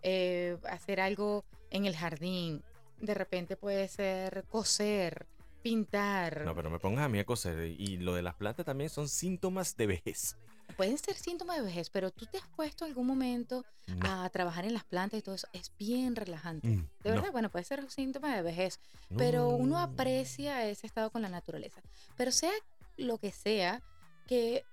eh, 0.02 0.56
hacer 0.70 1.00
algo 1.00 1.44
en 1.70 1.86
el 1.86 1.96
jardín, 1.96 2.62
de 3.00 3.14
repente 3.14 3.56
puede 3.56 3.88
ser 3.88 4.44
coser, 4.48 5.26
pintar, 5.60 6.44
No, 6.44 6.54
pero 6.54 6.70
me 6.70 6.78
pongas 6.78 7.04
a 7.04 7.08
mí 7.08 7.18
a 7.18 7.24
coser. 7.26 7.58
Y 7.66 7.96
lo 7.96 8.14
de 8.14 8.22
las 8.22 8.36
plantas 8.36 8.64
también 8.64 8.90
son 8.90 9.08
síntomas 9.08 9.76
de 9.76 9.88
vejez. 9.88 10.36
pueden 10.76 10.96
ser 10.96 11.16
síntomas 11.16 11.56
de 11.56 11.64
vejez, 11.64 11.90
pero 11.90 12.12
tú 12.12 12.26
te 12.26 12.38
has 12.38 12.46
puesto 12.54 12.84
algún 12.84 13.06
momento 13.08 13.64
No, 13.88 14.22
a 14.24 14.30
trabajar 14.30 14.64
en 14.64 14.74
las 14.74 14.84
plantas 14.84 15.18
y 15.18 15.22
todo 15.22 15.34
eso, 15.34 15.48
es 15.52 15.72
bien 15.76 16.14
relajante. 16.14 16.68
mm, 16.68 16.88
De 17.02 17.10
no, 17.10 17.16
verdad, 17.16 17.32
bueno, 17.32 17.50
puede 17.50 17.64
ser 17.64 17.90
síntomas 17.90 18.36
de 18.36 18.42
vejez, 18.42 18.78
pero 19.18 19.40
no. 19.40 19.56
uno 19.56 19.78
aprecia 19.80 20.64
ese 20.68 20.86
estado 20.86 21.10
con 21.10 21.22
la 21.22 21.28
naturaleza. 21.28 21.82
Pero 22.16 22.30
sea 22.30 22.52
lo 22.96 23.18
que 23.18 23.32
sea 23.32 23.82
que 24.26 24.64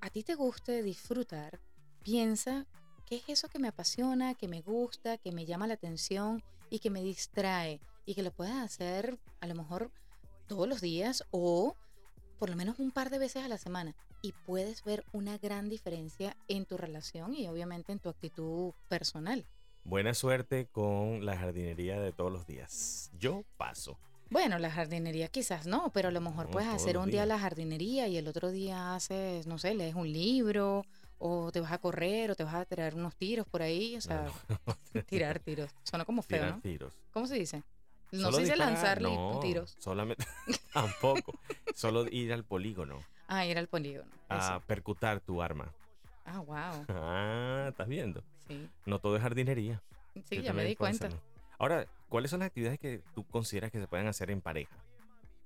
a 0.00 0.10
ti 0.10 0.22
te 0.22 0.34
guste 0.34 0.82
disfrutar, 0.82 1.60
piensa 2.02 2.66
qué 3.06 3.16
es 3.16 3.28
eso 3.28 3.48
que 3.48 3.58
me 3.58 3.68
apasiona, 3.68 4.34
que 4.34 4.48
me 4.48 4.62
gusta, 4.62 5.18
que 5.18 5.32
me 5.32 5.46
llama 5.46 5.66
la 5.66 5.74
atención 5.74 6.42
y 6.70 6.78
que 6.78 6.90
me 6.90 7.02
distrae 7.02 7.80
y 8.06 8.14
que 8.14 8.22
lo 8.22 8.30
puedas 8.30 8.56
hacer 8.56 9.18
a 9.40 9.46
lo 9.46 9.54
mejor 9.54 9.90
todos 10.46 10.68
los 10.68 10.80
días 10.80 11.24
o 11.30 11.76
por 12.38 12.50
lo 12.50 12.56
menos 12.56 12.78
un 12.78 12.90
par 12.90 13.10
de 13.10 13.18
veces 13.18 13.44
a 13.44 13.48
la 13.48 13.58
semana 13.58 13.94
y 14.22 14.32
puedes 14.32 14.84
ver 14.84 15.04
una 15.12 15.38
gran 15.38 15.68
diferencia 15.68 16.36
en 16.48 16.66
tu 16.66 16.76
relación 16.76 17.34
y 17.34 17.46
obviamente 17.48 17.92
en 17.92 17.98
tu 17.98 18.08
actitud 18.08 18.72
personal. 18.88 19.46
Buena 19.84 20.14
suerte 20.14 20.66
con 20.66 21.24
la 21.24 21.36
jardinería 21.36 22.00
de 22.00 22.12
todos 22.12 22.32
los 22.32 22.46
días. 22.46 23.10
Yo 23.18 23.44
paso. 23.56 23.98
Bueno, 24.30 24.58
la 24.58 24.70
jardinería 24.70 25.28
quizás 25.28 25.66
no, 25.66 25.90
pero 25.92 26.08
a 26.08 26.12
lo 26.12 26.20
mejor 26.20 26.46
No, 26.46 26.50
puedes 26.52 26.68
hacer 26.68 26.96
un 26.98 27.10
día 27.10 27.26
la 27.26 27.38
jardinería 27.38 28.06
y 28.06 28.16
el 28.16 28.28
otro 28.28 28.50
día 28.50 28.94
haces, 28.94 29.46
no 29.48 29.58
sé, 29.58 29.74
lees 29.74 29.96
un 29.96 30.10
libro 30.12 30.84
o 31.18 31.50
te 31.50 31.60
vas 31.60 31.72
a 31.72 31.78
correr 31.78 32.30
o 32.30 32.36
te 32.36 32.44
vas 32.44 32.54
a 32.54 32.64
tirar 32.64 32.94
unos 32.94 33.16
tiros 33.16 33.46
por 33.46 33.60
ahí, 33.60 33.96
o 33.96 34.00
sea, 34.00 34.26
tirar 35.06 35.40
tiros. 35.40 35.70
Suena 35.82 36.04
como 36.04 36.22
feo, 36.22 36.38
Tirar 36.38 36.54
¿no? 36.54 36.60
tiros. 36.60 36.94
¿Cómo 37.12 37.26
se 37.26 37.34
dice? 37.34 37.62
No 38.12 38.20
Solo 38.26 38.32
se 38.36 38.42
dice 38.42 38.52
disparar, 38.54 38.72
lanzar 38.74 39.02
li- 39.02 39.08
no, 39.16 39.40
tiros. 39.42 39.76
Solamente, 39.80 40.24
tampoco. 40.72 41.32
Solo 41.74 42.06
ir 42.08 42.32
al 42.32 42.44
polígono 42.44 43.00
Ah, 43.26 43.44
ir 43.46 43.58
al 43.58 43.66
polígono. 43.66 44.10
a 44.28 44.56
eso. 44.56 44.66
percutar 44.66 45.20
tu 45.20 45.42
arma. 45.42 45.72
Ah, 46.24 46.38
wow. 46.40 46.84
Ah, 46.88 47.66
estás 47.70 47.88
viendo. 47.88 48.22
Sí, 48.46 48.68
No 48.86 49.00
todo 49.00 49.16
es 49.16 49.22
jardinería. 49.22 49.82
sí 50.28 50.36
Yo 50.36 50.42
ya 50.42 50.52
me 50.52 50.64
di 50.64 50.76
cuenta. 50.76 51.08
Ahora, 51.60 51.86
¿cuáles 52.08 52.30
son 52.30 52.40
las 52.40 52.46
actividades 52.46 52.78
que 52.78 53.02
tú 53.14 53.22
consideras 53.24 53.70
que 53.70 53.78
se 53.78 53.86
pueden 53.86 54.06
hacer 54.06 54.30
en 54.30 54.40
pareja? 54.40 54.74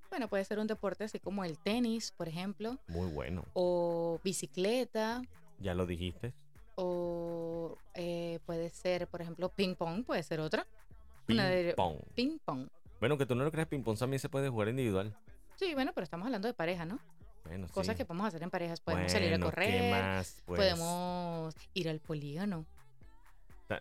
Bueno, 0.09 0.29
puede 0.29 0.45
ser 0.45 0.59
un 0.59 0.67
deporte 0.67 1.03
así 1.03 1.19
como 1.19 1.43
el 1.43 1.57
tenis, 1.59 2.13
por 2.13 2.29
ejemplo, 2.29 2.79
Muy 2.87 3.11
bueno. 3.11 3.43
o 3.53 4.21
bicicleta, 4.23 5.21
Ya 5.59 5.73
lo 5.73 5.85
dijiste. 5.85 6.33
o 6.75 7.77
eh, 7.95 8.39
puede 8.45 8.69
ser, 8.69 9.07
por 9.09 9.21
ejemplo, 9.21 9.49
ping 9.49 9.75
pong, 9.75 10.05
puede 10.05 10.23
ser 10.23 10.39
otra. 10.39 10.65
Una 11.27 11.49
Ping 11.49 11.55
de- 11.65 11.73
pong. 11.75 11.97
Ping 12.15 12.37
pong. 12.45 12.69
Bueno, 13.01 13.17
que 13.17 13.25
tú 13.25 13.35
no 13.35 13.43
lo 13.43 13.51
creas, 13.51 13.67
ping 13.67 13.83
pong 13.83 13.97
también 13.97 14.21
se 14.21 14.29
puede 14.29 14.47
jugar 14.47 14.69
individual. 14.69 15.13
Sí, 15.57 15.73
bueno, 15.73 15.91
pero 15.93 16.05
estamos 16.05 16.25
hablando 16.27 16.47
de 16.47 16.53
pareja, 16.53 16.85
¿no? 16.85 16.97
Bueno, 17.43 17.67
Cosas 17.73 17.95
sí. 17.95 17.97
que 17.97 18.05
podemos 18.05 18.27
hacer 18.27 18.41
en 18.41 18.49
parejas. 18.49 18.79
Podemos 18.79 19.11
salir 19.11 19.27
a 19.33 19.37
Bueno, 19.37 19.45
¿qué 19.47 19.51
correr, 19.51 19.91
más? 19.91 20.41
Pues, 20.45 20.59
podemos 20.61 21.55
ir 21.73 21.89
al 21.89 21.99
polígono. 21.99 22.65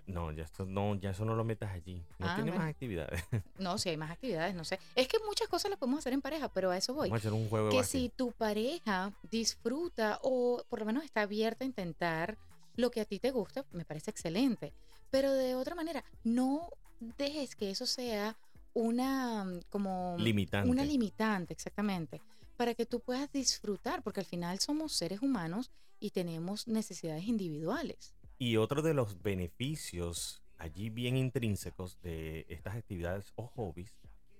No, 0.07 0.33
ya 0.33 0.45
esto 0.45 0.65
no, 0.65 0.95
ya 0.95 1.11
eso 1.11 1.25
no 1.25 1.35
lo 1.35 1.45
metas 1.45 1.71
allí. 1.73 2.03
No 2.19 2.27
Ah, 2.29 2.35
tiene 2.37 2.51
bueno. 2.51 2.65
más 2.65 2.71
actividades. 2.71 3.23
No, 3.59 3.79
si 3.79 3.91
hay 3.91 3.97
más 3.97 4.11
actividades, 4.11 4.55
no 4.55 4.65
sé. 4.65 4.79
Es 4.95 5.09
que 5.09 5.19
muchas 5.27 5.49
cosas 5.49 5.71
las 5.71 5.79
podemos 5.79 5.99
hacer 5.99 6.13
en 6.13 6.23
pareja, 6.23 6.49
pero 6.49 6.71
a 6.71 6.77
eso 6.77 6.95
voy. 6.95 7.09
Vamos 7.11 7.25
a 7.25 7.29
hacer 7.29 7.33
un 7.33 7.49
juego 7.49 7.71
que 7.71 7.85
si 7.85 8.09
tu 8.09 8.33
pareja 8.33 9.13
disfruta 9.31 10.19
o 10.23 10.65
por 10.69 10.79
lo 10.81 10.85
menos 10.87 11.05
está 11.05 11.23
abierta 11.23 11.65
a 11.65 11.67
intentar 11.67 12.39
lo 12.77 12.91
que 12.91 13.01
a 13.01 13.05
ti 13.05 13.19
te 13.21 13.31
gusta, 13.31 13.65
me 13.73 13.85
parece 13.85 14.11
excelente. 14.11 14.73
Pero 15.11 15.33
de 15.33 15.55
otra 15.55 15.75
manera, 15.75 16.05
no 16.25 16.71
dejes 17.19 17.55
que 17.55 17.71
eso 17.71 17.87
sea 17.87 18.37
una 18.73 19.47
como 19.71 20.17
Limitante. 20.19 20.69
una 20.71 20.85
limitante, 20.85 21.53
exactamente, 21.53 22.21
para 22.57 22.75
que 22.75 22.87
tú 22.87 23.01
puedas 23.01 23.31
disfrutar, 23.33 24.03
porque 24.03 24.21
al 24.21 24.27
final 24.27 24.59
somos 24.59 24.93
seres 24.93 25.21
humanos 25.23 25.71
y 26.01 26.11
tenemos 26.11 26.67
necesidades 26.67 27.25
individuales. 27.25 28.14
Y 28.39 28.57
otro 28.57 28.83
de 28.83 28.95
los 28.95 29.23
beneficios 29.23 30.43
allí 30.59 30.91
bien 30.91 31.17
intrínsecos 31.17 32.01
de 32.03 32.47
estas 32.49 32.77
actividades 32.77 33.33
o 33.37 33.47
hobbies 33.47 33.95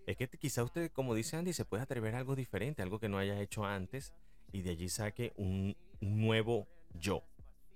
es 0.07 0.17
que 0.17 0.29
quizá 0.29 0.63
usted, 0.63 0.91
como 0.93 1.15
dice 1.15 1.37
Andy, 1.37 1.53
se 1.53 1.65
puede 1.65 1.83
atrever 1.83 2.15
a 2.15 2.19
algo 2.19 2.37
diferente, 2.37 2.83
algo 2.83 2.99
que 2.99 3.09
no 3.09 3.19
haya 3.19 3.41
hecho 3.41 3.65
antes 3.65 4.13
y 4.53 4.63
de 4.63 4.71
allí 4.71 4.89
saque 4.89 5.33
un 5.37 5.77
nuevo 6.01 6.69
yo. 6.95 7.23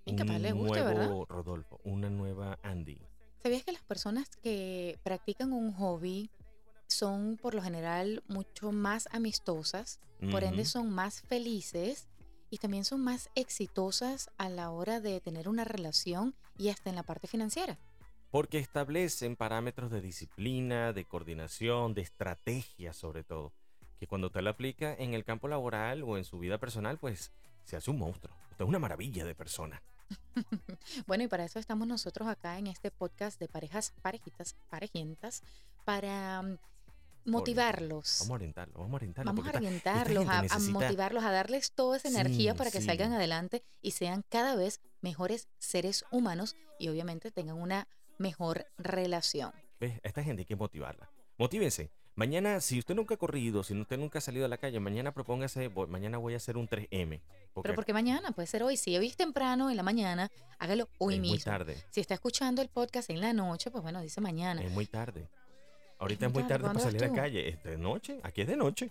Y 0.04 0.14
capaz 0.16 0.37
un 0.37 0.42
le 0.42 0.52
guste, 0.52 0.80
nuevo 0.80 1.20
¿verdad? 1.20 1.26
Rodolfo, 1.28 1.80
una 1.84 2.10
nueva 2.10 2.58
Andy. 2.62 3.00
¿Sabías 3.42 3.62
que 3.62 3.72
las 3.72 3.82
personas 3.82 4.37
que 4.37 4.98
practican 5.02 5.52
un 5.52 5.72
hobby 5.72 6.30
son 6.87 7.38
por 7.40 7.54
lo 7.54 7.62
general 7.62 8.22
mucho 8.28 8.72
más 8.72 9.08
amistosas, 9.12 10.00
por 10.30 10.42
ende 10.42 10.64
son 10.64 10.90
más 10.90 11.20
felices 11.22 12.08
y 12.50 12.58
también 12.58 12.84
son 12.84 13.02
más 13.02 13.30
exitosas 13.34 14.30
a 14.38 14.48
la 14.48 14.70
hora 14.70 15.00
de 15.00 15.20
tener 15.20 15.48
una 15.48 15.64
relación 15.64 16.34
y 16.56 16.68
hasta 16.68 16.90
en 16.90 16.96
la 16.96 17.02
parte 17.02 17.26
financiera? 17.26 17.78
Porque 18.30 18.58
establecen 18.58 19.36
parámetros 19.36 19.90
de 19.90 20.00
disciplina, 20.00 20.92
de 20.92 21.04
coordinación, 21.04 21.94
de 21.94 22.02
estrategia 22.02 22.92
sobre 22.92 23.24
todo, 23.24 23.52
que 23.98 24.06
cuando 24.06 24.28
usted 24.28 24.42
lo 24.42 24.50
aplica 24.50 24.94
en 24.94 25.14
el 25.14 25.24
campo 25.24 25.48
laboral 25.48 26.02
o 26.02 26.18
en 26.18 26.24
su 26.24 26.38
vida 26.38 26.58
personal, 26.58 26.98
pues 26.98 27.32
se 27.64 27.76
hace 27.76 27.90
un 27.90 27.98
monstruo. 27.98 28.36
Usted 28.50 28.64
es 28.64 28.68
una 28.68 28.78
maravilla 28.78 29.24
de 29.24 29.34
persona. 29.34 29.82
Bueno, 31.06 31.24
y 31.24 31.28
para 31.28 31.44
eso 31.44 31.58
estamos 31.58 31.86
nosotros 31.86 32.28
acá 32.28 32.58
en 32.58 32.66
este 32.66 32.90
podcast 32.90 33.38
de 33.38 33.48
parejas, 33.48 33.92
parejitas, 34.02 34.56
parejientas, 34.70 35.42
para 35.84 36.42
mm, 36.42 36.58
motivarlos. 37.25 38.16
Vamos 38.20 38.30
a 38.30 38.34
orientarlo, 38.34 38.75
vamos 38.78 38.92
a 38.92 38.96
orientarlo. 38.96 39.32
Vamos 39.32 39.46
a 39.54 39.56
orientarlos, 39.56 40.28
a, 40.28 40.38
a 40.40 40.58
motivarlos, 40.58 41.25
a 41.25 41.30
darles 41.30 41.72
toda 41.72 41.96
esa 41.96 42.08
energía 42.08 42.52
Sí, 42.52 42.58
para 42.58 42.70
que 42.70 42.80
sí. 42.80 42.87
salgan 42.87 43.12
adelante 43.12 43.62
y 43.82 43.92
sean 43.92 44.25
cada 44.28 44.56
vez 44.56 44.80
mejores 45.00 45.48
seres 45.58 46.04
humanos 46.10 46.56
y 46.78 46.88
obviamente 46.88 47.31
tengan 47.31 47.57
una 47.57 47.87
mejor 48.18 48.66
relación. 48.78 49.52
¿Ves? 49.81 50.00
A 50.04 50.09
esta 50.09 50.22
gente 50.24 50.42
hay 50.42 50.46
que 50.46 50.57
motivarla. 50.57 51.11
Motívense. 51.37 51.90
Mañana, 52.16 52.61
si 52.61 52.81
usted 52.81 52.96
nunca 52.96 53.14
ha 53.14 53.16
corrido, 53.16 53.62
si 53.62 53.81
usted 53.81 53.96
nunca 53.96 54.18
ha 54.18 54.20
salido 54.20 54.44
a 54.44 54.48
la 54.48 54.57
calle, 54.59 54.81
mañana 54.81 55.12
propóngase, 55.14 55.68
voy- 55.68 55.87
mañana 55.87 56.18
voy 56.18 56.35
a 56.35 56.38
hacer 56.38 56.57
un 56.57 56.66
3M. 56.68 57.20
Porque 57.52 57.68
Pero 57.68 57.74
porque 57.76 57.92
mañana, 57.92 58.33
puede 58.33 58.48
ser 58.48 58.64
hoy. 58.64 58.76
Si 58.76 58.96
hoy 58.96 59.07
es 59.07 59.16
temprano, 59.16 59.70
en 59.70 59.76
la 59.76 59.85
mañana, 59.85 60.28
hágalo 60.59 60.88
hoy 60.98 61.14
es 61.14 61.20
mismo. 61.20 61.35
muy 61.37 61.42
tarde. 61.44 61.76
Si 61.90 62.00
está 62.00 62.14
escuchando 62.14 62.61
el 62.61 62.70
podcast 62.70 63.09
en 63.11 63.20
la 63.20 63.33
noche, 63.33 63.70
pues 63.70 63.83
bueno, 63.85 64.00
dice 64.00 64.20
mañana. 64.20 64.61
Es 64.64 64.72
muy 64.72 64.87
tarde. 64.87 65.28
Ahorita 65.98 66.26
es 66.26 66.32
muy 66.32 66.42
tarde. 66.44 66.62
para 66.62 66.74
¿Cuándo 66.74 66.80
salir 66.80 67.04
a 67.04 67.08
la 67.08 67.14
calle. 67.14 67.48
Es 67.48 67.62
de 67.62 67.76
noche. 67.76 68.20
Aquí 68.22 68.42
es 68.42 68.48
de 68.48 68.56
noche. 68.56 68.90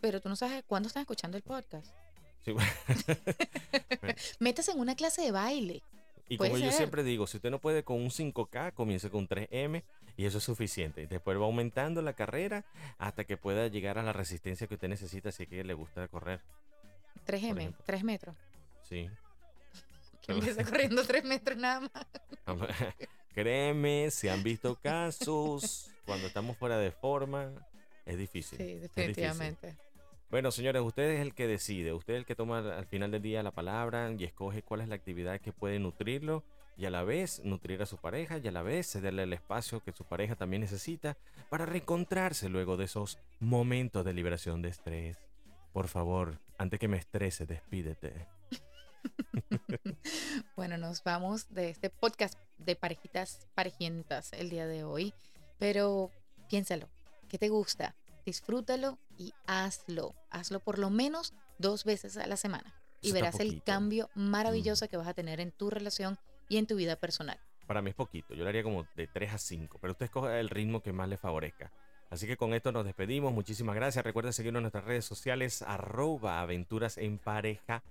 Pero 0.00 0.20
tú 0.20 0.28
no 0.28 0.36
sabes 0.36 0.62
cuándo 0.66 0.86
estás 0.86 1.00
escuchando 1.00 1.36
el 1.36 1.42
podcast. 1.42 1.92
Sí. 2.44 2.54
Métase 4.38 4.72
en 4.72 4.80
una 4.80 4.94
clase 4.94 5.22
de 5.22 5.32
baile. 5.32 5.82
Y 6.28 6.38
como 6.38 6.56
yo 6.56 6.72
siempre 6.72 7.02
digo, 7.02 7.26
si 7.26 7.36
usted 7.36 7.50
no 7.50 7.58
puede 7.58 7.82
con 7.84 8.00
un 8.00 8.10
5K, 8.10 8.72
comience 8.72 9.10
con 9.10 9.28
3M 9.28 9.82
y 10.16 10.24
eso 10.24 10.38
es 10.38 10.44
suficiente. 10.44 11.06
Después 11.06 11.38
va 11.38 11.44
aumentando 11.44 12.00
la 12.00 12.14
carrera 12.14 12.64
hasta 12.98 13.24
que 13.24 13.36
pueda 13.36 13.66
llegar 13.68 13.98
a 13.98 14.02
la 14.02 14.12
resistencia 14.12 14.66
que 14.66 14.74
usted 14.74 14.88
necesita 14.88 15.32
si 15.32 15.42
es 15.42 15.48
que 15.48 15.64
le 15.64 15.74
gusta 15.74 16.08
correr. 16.08 16.40
3M, 17.26 17.58
ejemplo. 17.58 17.84
3 17.84 18.04
metros. 18.04 18.36
Sí. 18.88 19.10
Que 20.22 20.32
empieza 20.32 20.64
corriendo 20.70 21.04
3 21.04 21.24
metros 21.24 21.58
nada 21.58 21.80
más. 21.80 22.66
Créeme, 23.34 24.10
se 24.10 24.30
han 24.30 24.42
visto 24.42 24.76
casos 24.76 25.90
cuando 26.04 26.26
estamos 26.26 26.56
fuera 26.56 26.78
de 26.78 26.90
forma. 26.90 27.52
Es 28.06 28.18
difícil. 28.18 28.58
Sí, 28.58 28.64
difícil. 28.64 28.82
definitivamente. 28.82 29.76
Bueno, 30.30 30.50
señores, 30.50 30.82
usted 30.82 31.10
es 31.10 31.20
el 31.20 31.34
que 31.34 31.46
decide, 31.46 31.92
usted 31.92 32.14
es 32.14 32.18
el 32.18 32.26
que 32.26 32.34
toma 32.34 32.58
al 32.58 32.72
al 32.72 32.86
final 32.86 33.10
del 33.10 33.22
día 33.22 33.42
la 33.42 33.52
palabra 33.52 34.10
y 34.18 34.24
escoge 34.24 34.62
cuál 34.62 34.80
es 34.80 34.88
la 34.88 34.96
actividad 34.96 35.40
que 35.40 35.52
puede 35.52 35.78
nutrirlo 35.78 36.42
y 36.76 36.86
a 36.86 36.90
la 36.90 37.04
vez 37.04 37.40
nutrir 37.44 37.82
a 37.82 37.86
su 37.86 37.98
pareja 37.98 38.38
y 38.38 38.48
a 38.48 38.50
la 38.50 38.62
vez 38.62 38.90
cederle 38.90 39.22
el 39.22 39.32
espacio 39.32 39.80
que 39.80 39.92
su 39.92 40.04
pareja 40.04 40.34
también 40.34 40.62
necesita 40.62 41.16
para 41.50 41.66
reencontrarse 41.66 42.48
luego 42.48 42.76
de 42.76 42.86
esos 42.86 43.18
momentos 43.38 44.04
de 44.04 44.12
liberación 44.12 44.60
de 44.60 44.70
estrés. 44.70 45.18
Por 45.72 45.88
favor, 45.88 46.40
antes 46.58 46.80
que 46.80 46.88
me 46.88 46.96
estrese, 46.96 47.46
despídete. 47.46 48.26
Bueno, 50.56 50.78
nos 50.78 51.04
vamos 51.04 51.52
de 51.52 51.68
este 51.68 51.90
podcast 51.90 52.38
de 52.56 52.74
parejitas 52.74 53.46
parejientas 53.54 54.32
el 54.32 54.48
día 54.48 54.66
de 54.66 54.84
hoy. 54.84 55.12
Pero 55.64 56.10
piénsalo, 56.50 56.90
¿qué 57.26 57.38
te 57.38 57.48
gusta? 57.48 57.94
Disfrútalo 58.26 58.98
y 59.16 59.32
hazlo. 59.46 60.14
Hazlo 60.28 60.60
por 60.60 60.78
lo 60.78 60.90
menos 60.90 61.32
dos 61.56 61.84
veces 61.84 62.18
a 62.18 62.26
la 62.26 62.36
semana. 62.36 62.74
Y 63.00 63.06
está 63.06 63.20
verás 63.20 63.40
el 63.40 63.62
cambio 63.62 64.10
maravilloso 64.14 64.86
que 64.90 64.98
vas 64.98 65.08
a 65.08 65.14
tener 65.14 65.40
en 65.40 65.52
tu 65.52 65.70
relación 65.70 66.18
y 66.50 66.58
en 66.58 66.66
tu 66.66 66.76
vida 66.76 66.96
personal. 66.96 67.40
Para 67.66 67.80
mí 67.80 67.88
es 67.88 67.96
poquito, 67.96 68.34
yo 68.34 68.42
lo 68.42 68.50
haría 68.50 68.62
como 68.62 68.86
de 68.94 69.06
3 69.06 69.32
a 69.32 69.38
5, 69.38 69.78
pero 69.80 69.92
usted 69.92 70.04
escoge 70.04 70.38
el 70.38 70.50
ritmo 70.50 70.82
que 70.82 70.92
más 70.92 71.08
le 71.08 71.16
favorezca. 71.16 71.72
Así 72.10 72.26
que 72.26 72.36
con 72.36 72.52
esto 72.52 72.70
nos 72.70 72.84
despedimos, 72.84 73.32
muchísimas 73.32 73.74
gracias. 73.74 74.04
Recuerda 74.04 74.32
seguirnos 74.32 74.58
en 74.58 74.64
nuestras 74.64 74.84
redes 74.84 75.06
sociales, 75.06 75.62
arroba 75.62 76.42
aventuras 76.42 76.98
en 76.98 77.16
pareja 77.16 77.82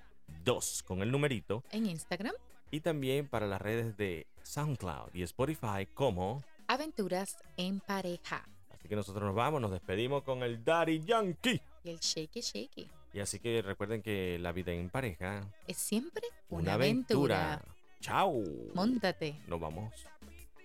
2 0.45 0.83
con 0.83 1.01
el 1.01 1.11
numerito. 1.11 1.63
En 1.71 1.87
Instagram, 1.87 2.35
Y 2.69 2.81
también 2.81 3.27
para 3.27 3.47
las 3.47 3.59
redes 3.59 3.97
de 3.97 4.27
SoundCloud 4.43 5.15
y 5.15 5.23
Spotify 5.23 5.87
como... 5.91 6.43
Aventuras 6.73 7.37
en 7.57 7.79
Pareja. 7.79 8.43
Así 8.71 8.87
que 8.87 8.95
nosotros 8.95 9.23
nos 9.23 9.35
vamos, 9.35 9.61
nos 9.61 9.71
despedimos 9.71 10.23
con 10.23 10.43
el 10.43 10.63
Daddy 10.63 10.99
Yankee. 11.03 11.61
Y 11.83 11.89
el 11.89 11.99
Shaky 11.99 12.41
Shaky 12.41 12.89
Y 13.13 13.19
así 13.19 13.39
que 13.39 13.61
recuerden 13.61 14.01
que 14.01 14.37
la 14.39 14.51
vida 14.51 14.71
en 14.71 14.89
pareja, 14.89 15.47
es 15.67 15.77
siempre 15.77 16.23
una, 16.49 16.61
una 16.61 16.73
aventura. 16.73 17.53
aventura. 17.53 17.75
Chao. 18.01 18.41
Móntate. 18.73 19.39
Nos 19.47 19.59
vamos. 19.59 19.93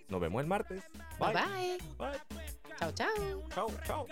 Nos 0.09 0.19
vemos 0.19 0.41
el 0.41 0.47
martes. 0.47 0.83
Bye 1.19 1.33
Bye. 1.33 1.77
bye. 1.97 2.09
Bye. 2.09 2.47
Chao, 2.77 2.91
chao. 2.91 3.09
Chao, 3.53 3.71
chao. 3.85 4.07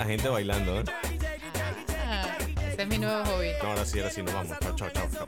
La 0.00 0.06
gente 0.06 0.28
bailando, 0.30 0.80
¿eh? 0.80 0.84
Ah, 2.06 2.34
ese 2.72 2.82
es 2.82 2.88
mi 2.88 2.96
nuevo 2.96 3.22
hobby. 3.26 3.48
No, 3.62 3.68
ahora 3.68 3.84
sí, 3.84 3.98
ahora 3.98 4.10
sí 4.10 4.22
nos 4.22 4.32
vamos. 4.32 4.58
Chao, 4.58 4.74
chao, 4.74 4.90
chao, 4.90 5.08
chao. 5.12 5.26